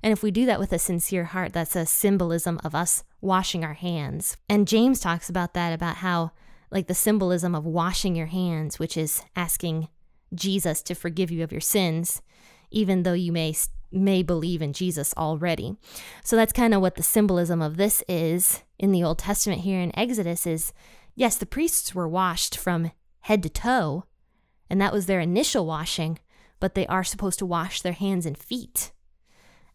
And 0.02 0.14
if 0.14 0.24
we 0.24 0.32
do 0.32 0.46
that 0.46 0.58
with 0.58 0.72
a 0.72 0.80
sincere 0.80 1.26
heart, 1.26 1.52
that's 1.52 1.76
a 1.76 1.86
symbolism 1.86 2.62
of 2.64 2.74
us 2.74 3.04
washing 3.20 3.66
our 3.66 3.74
hands. 3.74 4.38
And 4.48 4.70
James 4.70 5.02
talks 5.02 5.28
about 5.28 5.54
that, 5.54 5.74
about 5.74 5.98
how, 5.98 6.32
like, 6.72 6.88
the 6.88 6.94
symbolism 6.94 7.54
of 7.54 7.66
washing 7.66 8.16
your 8.16 8.28
hands, 8.28 8.80
which 8.80 8.96
is 8.96 9.22
asking 9.36 9.90
Jesus 10.34 10.82
to 10.84 10.96
forgive 10.96 11.30
you 11.30 11.44
of 11.44 11.52
your 11.52 11.60
sins, 11.60 12.22
even 12.72 13.04
though 13.04 13.12
you 13.12 13.34
may 13.34 13.54
may 13.92 14.24
believe 14.24 14.62
in 14.62 14.72
Jesus 14.72 15.14
already. 15.18 15.76
So 16.24 16.36
that's 16.38 16.54
kind 16.54 16.74
of 16.74 16.82
what 16.82 16.96
the 16.96 17.04
symbolism 17.04 17.62
of 17.62 17.78
this 17.78 18.04
is 18.08 18.64
in 18.78 18.92
the 18.92 19.04
Old 19.04 19.20
Testament 19.20 19.62
here 19.62 19.80
in 19.80 19.98
Exodus 19.98 20.46
is 20.46 20.74
yes, 21.18 21.36
the 21.36 21.46
priests 21.46 21.94
were 21.94 22.08
washed 22.08 22.56
from 22.56 22.92
head 23.22 23.44
to 23.44 23.50
toe, 23.50 24.06
and 24.70 24.80
that 24.80 24.94
was 24.94 25.08
their 25.08 25.20
initial 25.20 25.66
washing, 25.66 26.20
but 26.62 26.76
they 26.76 26.88
are 26.88 27.04
supposed 27.04 27.40
to 27.40 27.46
wash 27.46 27.82
their 27.82 27.94
hands 27.94 28.26
and 28.26 28.38
feet 28.38 28.94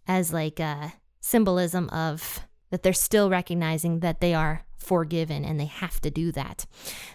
as 0.06 0.32
like 0.32 0.58
a 0.58 0.94
symbolism 1.20 1.88
of 1.90 2.40
that 2.70 2.82
they're 2.82 2.92
still 2.92 3.28
recognizing 3.28 4.00
that 4.00 4.20
they 4.20 4.32
are 4.32 4.64
forgiven 4.76 5.44
and 5.44 5.60
they 5.60 5.66
have 5.66 6.00
to 6.00 6.10
do 6.10 6.32
that. 6.32 6.64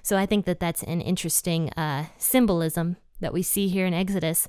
So 0.03 0.17
I 0.17 0.25
think 0.25 0.45
that 0.45 0.59
that's 0.59 0.83
an 0.83 1.01
interesting 1.01 1.71
uh, 1.71 2.05
symbolism 2.17 2.97
that 3.19 3.33
we 3.33 3.41
see 3.41 3.67
here 3.67 3.85
in 3.85 3.93
Exodus. 3.93 4.47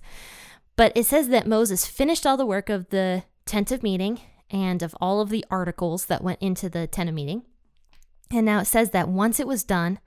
But 0.77 0.93
it 0.95 1.07
says 1.07 1.29
that 1.29 1.47
Moses 1.47 1.87
finished 1.87 2.27
all 2.27 2.37
the 2.37 2.47
work 2.47 2.69
of 2.69 2.91
the 2.91 3.25
tent 3.47 3.73
of 3.73 3.83
meeting 3.83 4.21
and 4.51 4.83
of 4.83 4.95
all 5.01 5.21
of 5.21 5.31
the 5.31 5.45
articles 5.51 6.07
that 6.07 6.23
went 6.23 6.41
into 6.41 6.69
the 6.69 6.87
tent 6.87 7.09
of 7.09 7.15
meeting. 7.15 7.43
And 8.31 8.45
now 8.45 8.61
it 8.61 8.67
says 8.67 8.91
that 8.91 9.09
once 9.09 9.41
it 9.41 9.47
was 9.47 9.65
done, 9.65 9.99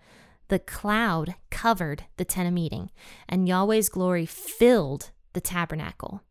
the 0.47 0.59
cloud 0.59 1.35
covered 1.49 2.05
the 2.17 2.25
tent 2.25 2.47
of 2.47 2.53
meeting, 2.53 2.91
and 3.27 3.47
Yahweh's 3.47 3.89
glory 3.89 4.25
filled 4.25 5.11
the 5.33 5.41
tabernacle. 5.41 6.21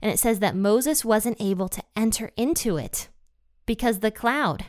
And 0.00 0.10
it 0.10 0.18
says 0.18 0.40
that 0.40 0.56
Moses 0.56 1.04
wasn't 1.04 1.40
able 1.40 1.68
to 1.68 1.82
enter 1.94 2.30
into 2.36 2.76
it 2.76 3.08
because 3.66 4.00
the 4.00 4.10
cloud 4.10 4.66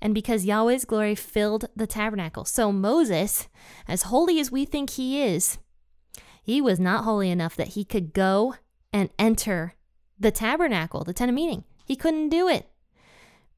and 0.00 0.14
because 0.14 0.46
Yahweh's 0.46 0.84
glory 0.84 1.14
filled 1.14 1.66
the 1.76 1.86
tabernacle. 1.86 2.44
So 2.44 2.72
Moses, 2.72 3.48
as 3.86 4.04
holy 4.04 4.40
as 4.40 4.50
we 4.50 4.64
think 4.64 4.90
he 4.90 5.22
is, 5.22 5.58
he 6.42 6.60
was 6.60 6.80
not 6.80 7.04
holy 7.04 7.30
enough 7.30 7.56
that 7.56 7.68
he 7.68 7.84
could 7.84 8.14
go 8.14 8.54
and 8.92 9.10
enter 9.18 9.74
the 10.18 10.30
tabernacle, 10.30 11.04
the 11.04 11.12
tent 11.12 11.28
of 11.28 11.34
meeting. 11.34 11.64
He 11.84 11.96
couldn't 11.96 12.30
do 12.30 12.48
it 12.48 12.68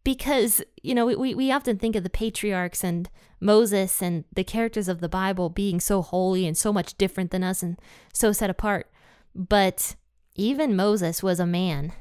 because, 0.04 0.62
you 0.82 0.94
know, 0.94 1.06
we, 1.06 1.34
we 1.34 1.52
often 1.52 1.78
think 1.78 1.94
of 1.94 2.02
the 2.02 2.10
patriarchs 2.10 2.82
and 2.82 3.08
Moses 3.40 4.02
and 4.02 4.24
the 4.32 4.44
characters 4.44 4.88
of 4.88 5.00
the 5.00 5.08
Bible 5.08 5.48
being 5.50 5.80
so 5.80 6.02
holy 6.02 6.46
and 6.46 6.56
so 6.56 6.72
much 6.72 6.96
different 6.96 7.30
than 7.30 7.44
us 7.44 7.62
and 7.62 7.78
so 8.12 8.32
set 8.32 8.50
apart. 8.50 8.90
But 9.34 9.96
even 10.34 10.76
Moses 10.76 11.22
was 11.22 11.38
a 11.38 11.46
man 11.46 11.92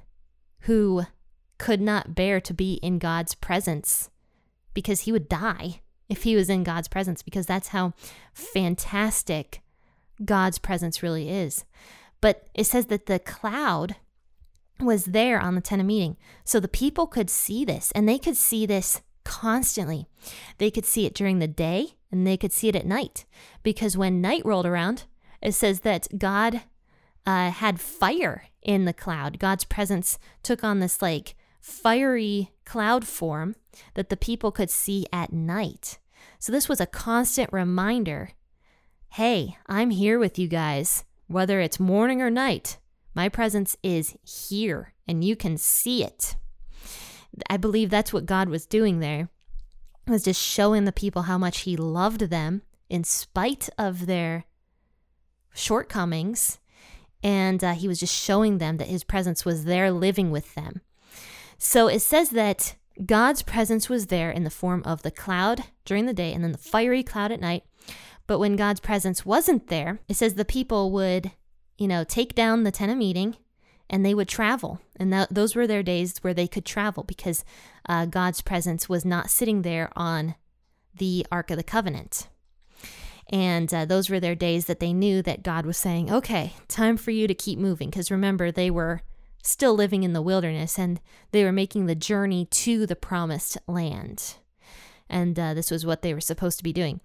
who 0.61 1.03
could 1.57 1.81
not 1.81 2.15
bear 2.15 2.39
to 2.39 2.53
be 2.53 2.75
in 2.75 2.99
God's 2.99 3.35
presence 3.35 4.09
because 4.73 5.01
he 5.01 5.11
would 5.11 5.27
die 5.27 5.81
if 6.07 6.23
he 6.23 6.35
was 6.35 6.49
in 6.49 6.63
God's 6.63 6.87
presence 6.87 7.21
because 7.21 7.45
that's 7.45 7.69
how 7.69 7.93
fantastic 8.33 9.61
God's 10.23 10.57
presence 10.57 11.03
really 11.03 11.29
is. 11.29 11.65
But 12.21 12.47
it 12.53 12.65
says 12.65 12.87
that 12.87 13.05
the 13.05 13.19
cloud 13.19 13.95
was 14.81 15.05
there 15.05 15.39
on 15.39 15.55
the 15.55 15.61
tent 15.61 15.81
of 15.81 15.85
meeting. 15.85 16.17
So 16.43 16.59
the 16.59 16.67
people 16.67 17.07
could 17.07 17.29
see 17.29 17.65
this 17.65 17.91
and 17.91 18.07
they 18.07 18.17
could 18.17 18.37
see 18.37 18.65
this 18.65 19.01
constantly. 19.23 20.07
They 20.57 20.71
could 20.71 20.85
see 20.85 21.05
it 21.05 21.13
during 21.13 21.39
the 21.39 21.47
day 21.47 21.95
and 22.11 22.25
they 22.25 22.37
could 22.37 22.51
see 22.51 22.67
it 22.67 22.75
at 22.75 22.85
night 22.85 23.25
because 23.63 23.97
when 23.97 24.21
night 24.21 24.41
rolled 24.45 24.65
around, 24.65 25.03
it 25.41 25.53
says 25.53 25.81
that 25.81 26.07
God 26.17 26.61
uh, 27.25 27.51
had 27.51 27.79
fire 27.79 28.45
in 28.61 28.85
the 28.85 28.93
cloud. 28.93 29.39
God's 29.39 29.65
presence 29.65 30.17
took 30.43 30.63
on 30.63 30.79
this 30.79 31.01
like 31.01 31.35
fiery 31.61 32.51
cloud 32.65 33.05
form 33.05 33.55
that 33.93 34.09
the 34.09 34.17
people 34.17 34.51
could 34.51 34.69
see 34.69 35.05
at 35.13 35.31
night. 35.31 35.99
So 36.39 36.51
this 36.51 36.69
was 36.69 36.81
a 36.81 36.85
constant 36.85 37.51
reminder 37.51 38.31
hey, 39.13 39.57
I'm 39.65 39.89
here 39.89 40.19
with 40.19 40.37
you 40.37 40.47
guys, 40.47 41.03
whether 41.25 41.59
it's 41.59 41.79
morning 41.79 42.21
or 42.21 42.29
night. 42.29 42.77
My 43.13 43.29
presence 43.29 43.75
is 43.83 44.17
here 44.23 44.93
and 45.07 45.23
you 45.23 45.35
can 45.35 45.57
see 45.57 46.03
it. 46.03 46.35
I 47.49 47.57
believe 47.57 47.89
that's 47.89 48.13
what 48.13 48.25
God 48.25 48.49
was 48.49 48.65
doing 48.65 48.99
there. 48.99 49.29
Was 50.07 50.23
just 50.23 50.41
showing 50.41 50.85
the 50.85 50.91
people 50.91 51.23
how 51.23 51.37
much 51.37 51.59
he 51.59 51.77
loved 51.77 52.21
them 52.21 52.63
in 52.89 53.03
spite 53.03 53.69
of 53.77 54.07
their 54.07 54.45
shortcomings 55.53 56.59
and 57.21 57.63
uh, 57.63 57.73
he 57.73 57.87
was 57.87 57.99
just 57.99 58.15
showing 58.15 58.57
them 58.57 58.77
that 58.77 58.87
his 58.87 59.03
presence 59.03 59.43
was 59.43 59.65
there 59.65 59.91
living 59.91 60.31
with 60.31 60.55
them. 60.55 60.81
So 61.57 61.87
it 61.87 61.99
says 61.99 62.29
that 62.31 62.75
God's 63.05 63.43
presence 63.43 63.89
was 63.89 64.07
there 64.07 64.31
in 64.31 64.43
the 64.43 64.49
form 64.49 64.81
of 64.85 65.01
the 65.01 65.11
cloud 65.11 65.63
during 65.85 66.05
the 66.05 66.13
day 66.13 66.33
and 66.33 66.43
then 66.43 66.51
the 66.51 66.57
fiery 66.57 67.03
cloud 67.03 67.31
at 67.31 67.41
night. 67.41 67.63
But 68.27 68.39
when 68.39 68.55
God's 68.55 68.79
presence 68.79 69.25
wasn't 69.25 69.67
there, 69.67 69.99
it 70.07 70.15
says 70.15 70.35
the 70.35 70.45
people 70.45 70.91
would, 70.91 71.31
you 71.79 71.87
know, 71.87 72.03
take 72.03 72.35
down 72.35 72.63
the 72.63 72.71
tent 72.71 72.91
of 72.91 72.97
meeting 72.97 73.37
and 73.89 74.05
they 74.05 74.13
would 74.13 74.27
travel. 74.27 74.81
And 74.97 75.11
that, 75.13 75.33
those 75.33 75.55
were 75.55 75.65
their 75.65 75.81
days 75.81 76.19
where 76.21 76.33
they 76.33 76.47
could 76.47 76.65
travel 76.65 77.03
because 77.03 77.43
uh, 77.87 78.05
God's 78.05 78.41
presence 78.41 78.89
was 78.89 79.05
not 79.05 79.29
sitting 79.29 79.61
there 79.61 79.89
on 79.95 80.35
the 80.93 81.25
Ark 81.31 81.49
of 81.49 81.57
the 81.57 81.63
Covenant. 81.63 82.27
And 83.31 83.73
uh, 83.73 83.85
those 83.85 84.09
were 84.09 84.19
their 84.19 84.35
days 84.35 84.65
that 84.65 84.79
they 84.79 84.91
knew 84.91 85.21
that 85.21 85.43
God 85.43 85.65
was 85.65 85.77
saying, 85.77 86.11
okay, 86.11 86.53
time 86.67 86.97
for 86.97 87.11
you 87.11 87.27
to 87.27 87.33
keep 87.33 87.57
moving. 87.57 87.89
Because 87.89 88.11
remember, 88.11 88.51
they 88.51 88.69
were 88.69 89.01
still 89.41 89.73
living 89.73 90.03
in 90.03 90.13
the 90.13 90.21
wilderness 90.21 90.77
and 90.77 90.99
they 91.31 91.43
were 91.43 91.51
making 91.51 91.85
the 91.85 91.95
journey 91.95 92.45
to 92.45 92.85
the 92.85 92.95
promised 92.95 93.57
land. 93.67 94.35
And 95.09 95.39
uh, 95.39 95.53
this 95.53 95.71
was 95.71 95.85
what 95.85 96.01
they 96.01 96.13
were 96.13 96.21
supposed 96.21 96.57
to 96.57 96.63
be 96.63 96.73
doing. 96.73 96.99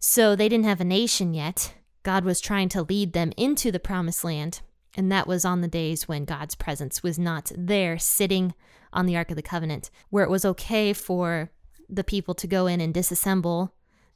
So 0.00 0.34
they 0.34 0.48
didn't 0.48 0.64
have 0.64 0.80
a 0.80 0.84
nation 0.84 1.34
yet. 1.34 1.74
God 2.02 2.24
was 2.24 2.40
trying 2.40 2.68
to 2.70 2.82
lead 2.82 3.12
them 3.12 3.32
into 3.36 3.70
the 3.70 3.80
promised 3.80 4.24
land. 4.24 4.60
And 4.96 5.10
that 5.12 5.26
was 5.26 5.44
on 5.44 5.60
the 5.60 5.68
days 5.68 6.08
when 6.08 6.24
God's 6.24 6.54
presence 6.54 7.02
was 7.02 7.18
not 7.18 7.52
there 7.56 7.98
sitting 7.98 8.54
on 8.92 9.06
the 9.06 9.16
Ark 9.16 9.30
of 9.30 9.36
the 9.36 9.42
Covenant, 9.42 9.90
where 10.08 10.24
it 10.24 10.30
was 10.30 10.44
okay 10.44 10.92
for 10.92 11.50
the 11.88 12.04
people 12.04 12.34
to 12.34 12.46
go 12.46 12.66
in 12.66 12.80
and 12.80 12.92
disassemble 12.92 13.70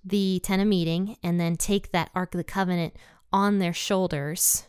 the 0.05 0.40
tent 0.40 0.61
of 0.61 0.68
meeting 0.68 1.16
and 1.23 1.40
then 1.40 1.57
take 1.57 1.92
that 1.92 2.11
Ark 2.14 2.35
of 2.35 2.38
the 2.38 2.44
Covenant 2.44 2.94
on 3.33 3.59
their 3.59 3.73
shoulders 3.73 4.66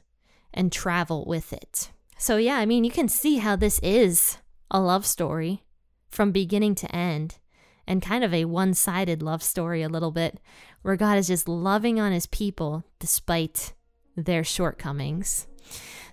and 0.54 0.71
travel 0.71 1.25
with 1.25 1.51
it. 1.51 1.91
So, 2.17 2.38
yeah, 2.38 2.56
I 2.56 2.65
mean, 2.65 2.84
you 2.84 2.91
can 2.91 3.10
see 3.10 3.38
how 3.38 3.56
this 3.56 3.80
is 3.80 4.38
a 4.71 4.80
love 4.80 5.06
story 5.06 5.63
from 6.10 6.32
beginning 6.32 6.75
to 6.75 6.95
end 6.95 7.38
and 7.87 8.01
kind 8.01 8.23
of 8.23 8.33
a 8.33 8.45
one 8.45 8.73
sided 8.73 9.21
love 9.21 9.43
story, 9.43 9.81
a 9.81 9.89
little 9.89 10.11
bit, 10.11 10.39
where 10.81 10.95
God 10.95 11.17
is 11.17 11.27
just 11.27 11.47
loving 11.47 11.99
on 11.99 12.11
his 12.11 12.27
people 12.27 12.83
despite 12.99 13.73
their 14.15 14.43
shortcomings. 14.43 15.47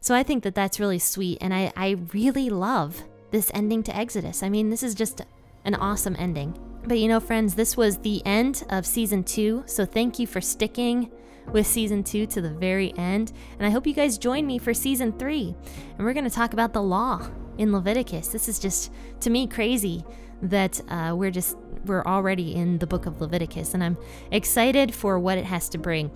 So, 0.00 0.14
I 0.14 0.22
think 0.22 0.42
that 0.42 0.54
that's 0.54 0.80
really 0.80 0.98
sweet. 0.98 1.38
And 1.40 1.54
I, 1.54 1.72
I 1.76 1.96
really 2.12 2.50
love 2.50 3.04
this 3.30 3.50
ending 3.54 3.82
to 3.84 3.96
Exodus. 3.96 4.42
I 4.42 4.48
mean, 4.48 4.70
this 4.70 4.82
is 4.82 4.94
just 4.94 5.22
an 5.64 5.74
awesome 5.74 6.16
ending. 6.18 6.58
But 6.84 6.98
you 6.98 7.08
know, 7.08 7.20
friends, 7.20 7.54
this 7.54 7.76
was 7.76 7.98
the 7.98 8.24
end 8.26 8.64
of 8.70 8.86
season 8.86 9.22
two. 9.24 9.62
So 9.66 9.84
thank 9.84 10.18
you 10.18 10.26
for 10.26 10.40
sticking 10.40 11.10
with 11.50 11.66
season 11.66 12.04
two 12.04 12.26
to 12.26 12.40
the 12.40 12.50
very 12.50 12.96
end. 12.96 13.32
And 13.58 13.66
I 13.66 13.70
hope 13.70 13.86
you 13.86 13.94
guys 13.94 14.18
join 14.18 14.46
me 14.46 14.58
for 14.58 14.74
season 14.74 15.12
three. 15.18 15.54
And 15.96 16.06
we're 16.06 16.12
going 16.12 16.28
to 16.28 16.30
talk 16.30 16.52
about 16.52 16.72
the 16.72 16.82
law 16.82 17.28
in 17.58 17.72
Leviticus. 17.72 18.28
This 18.28 18.48
is 18.48 18.58
just, 18.58 18.92
to 19.20 19.30
me, 19.30 19.46
crazy 19.46 20.04
that 20.42 20.80
uh, 20.88 21.14
we're 21.16 21.30
just 21.30 21.56
we're 21.84 22.04
already 22.04 22.54
in 22.54 22.78
the 22.78 22.86
book 22.86 23.06
of 23.06 23.20
Leviticus, 23.20 23.74
and 23.74 23.82
I'm 23.82 23.96
excited 24.30 24.94
for 24.94 25.18
what 25.18 25.38
it 25.38 25.44
has 25.44 25.68
to 25.70 25.78
bring. 25.78 26.10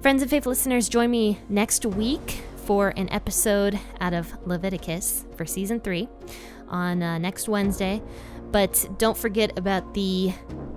Friends 0.00 0.22
and 0.22 0.30
faith 0.30 0.46
listeners, 0.46 0.88
join 0.88 1.10
me 1.10 1.38
next 1.48 1.86
week 1.86 2.42
for 2.64 2.90
an 2.96 3.08
episode 3.10 3.78
out 4.00 4.14
of 4.14 4.32
Leviticus 4.46 5.24
for 5.36 5.44
season 5.44 5.80
three 5.80 6.08
on 6.68 7.02
uh, 7.02 7.18
next 7.18 7.48
Wednesday. 7.48 8.02
But 8.50 8.86
don't 8.98 9.16
forget 9.16 9.58
about 9.58 9.94
the 9.94 10.32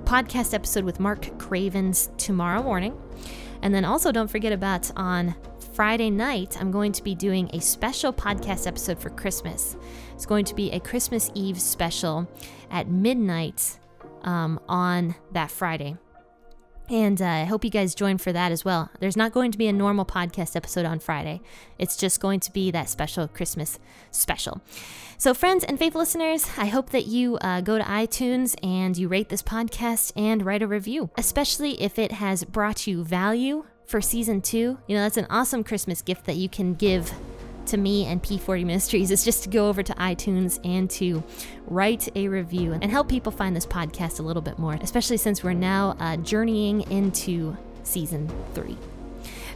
podcast 0.06 0.54
episode 0.54 0.84
with 0.84 1.00
Mark 1.00 1.38
Cravens 1.40 2.10
tomorrow 2.18 2.64
morning. 2.64 3.00
And 3.62 3.74
then 3.74 3.84
also 3.86 4.12
don't 4.12 4.30
forget 4.30 4.54
about 4.54 4.92
on 4.96 5.36
Friday 5.74 6.10
night, 6.10 6.58
I'm 6.60 6.72
going 6.72 6.94
to 6.94 7.04
be 7.04 7.16
doing 7.16 7.50
a 7.52 7.60
special 7.60 8.14
podcast 8.14 8.66
episode 8.66 8.98
for 8.98 9.10
Christmas. 9.10 9.76
It's 10.14 10.26
going 10.26 10.46
to 10.46 10.56
be 10.56 10.72
a 10.72 10.80
Christmas 10.80 11.30
Eve 11.34 11.60
special 11.60 12.30
at 12.72 12.88
midnight 12.88 13.78
um, 14.26 14.60
on 14.68 15.16
that 15.32 15.50
Friday. 15.50 15.96
And 16.90 17.20
uh, 17.20 17.26
I 17.26 17.44
hope 17.46 17.64
you 17.64 17.72
guys 17.72 17.96
join 17.96 18.18
for 18.18 18.32
that 18.32 18.52
as 18.52 18.64
well. 18.64 18.92
There's 19.00 19.18
not 19.18 19.32
going 19.32 19.52
to 19.52 19.58
be 19.58 19.68
a 19.68 19.74
normal 19.74 20.06
podcast 20.06 20.56
episode 20.56 20.86
on 20.86 21.00
Friday, 21.00 21.42
it's 21.80 21.98
just 21.98 22.20
going 22.20 22.40
to 22.42 22.52
be 22.52 22.70
that 22.72 22.90
special 22.90 23.28
Christmas 23.28 23.80
special. 24.12 24.62
So, 25.18 25.34
friends 25.34 25.64
and 25.64 25.80
faithful 25.80 26.02
listeners, 26.02 26.50
I 26.58 26.66
hope 26.66 26.90
that 26.92 27.08
you 27.08 27.38
uh, 27.38 27.62
go 27.62 27.78
to 27.78 27.84
iTunes 27.84 28.56
and 28.62 28.98
you 28.98 29.08
rate 29.08 29.30
this 29.30 29.42
podcast 29.42 30.12
and 30.16 30.46
write 30.46 30.62
a 30.62 30.68
review, 30.68 31.10
especially 31.18 31.82
if 31.82 31.98
it 31.98 32.12
has 32.12 32.44
brought 32.44 32.86
you 32.86 33.04
value 33.04 33.66
for 33.86 34.02
season 34.02 34.42
two. 34.42 34.78
You 34.88 34.96
know, 34.96 35.02
that's 35.02 35.18
an 35.18 35.28
awesome 35.30 35.64
Christmas 35.64 36.02
gift 36.02 36.26
that 36.26 36.36
you 36.36 36.50
can 36.50 36.74
give 36.74 37.14
to 37.68 37.78
me 37.78 38.06
and 38.06 38.22
P40 38.22 38.66
Ministries 38.66 39.12
is 39.12 39.24
just 39.24 39.44
to 39.44 39.50
go 39.50 39.68
over 39.68 39.84
to 39.84 39.94
iTunes 39.94 40.60
and 40.64 40.90
to 40.92 41.24
write 41.68 42.08
a 42.16 42.28
review 42.28 42.74
and 42.74 42.92
help 42.92 43.10
people 43.10 43.32
find 43.32 43.56
this 43.56 43.66
podcast 43.66 44.20
a 44.20 44.24
little 44.24 44.42
bit 44.42 44.60
more, 44.60 44.78
especially 44.82 45.18
since 45.18 45.44
we're 45.44 45.54
now 45.54 45.96
uh, 46.00 46.18
journeying 46.18 46.82
into 46.92 47.56
season 47.84 48.30
three. 48.54 48.78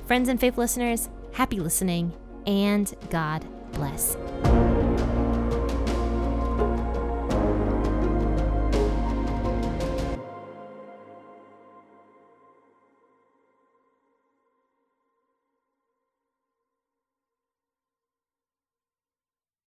Friends 0.05 0.29
and 0.29 0.39
faith 0.39 0.57
listeners, 0.57 1.09
happy 1.33 1.59
listening 1.59 2.13
and 2.45 2.93
God 3.09 3.45
bless. 3.73 4.15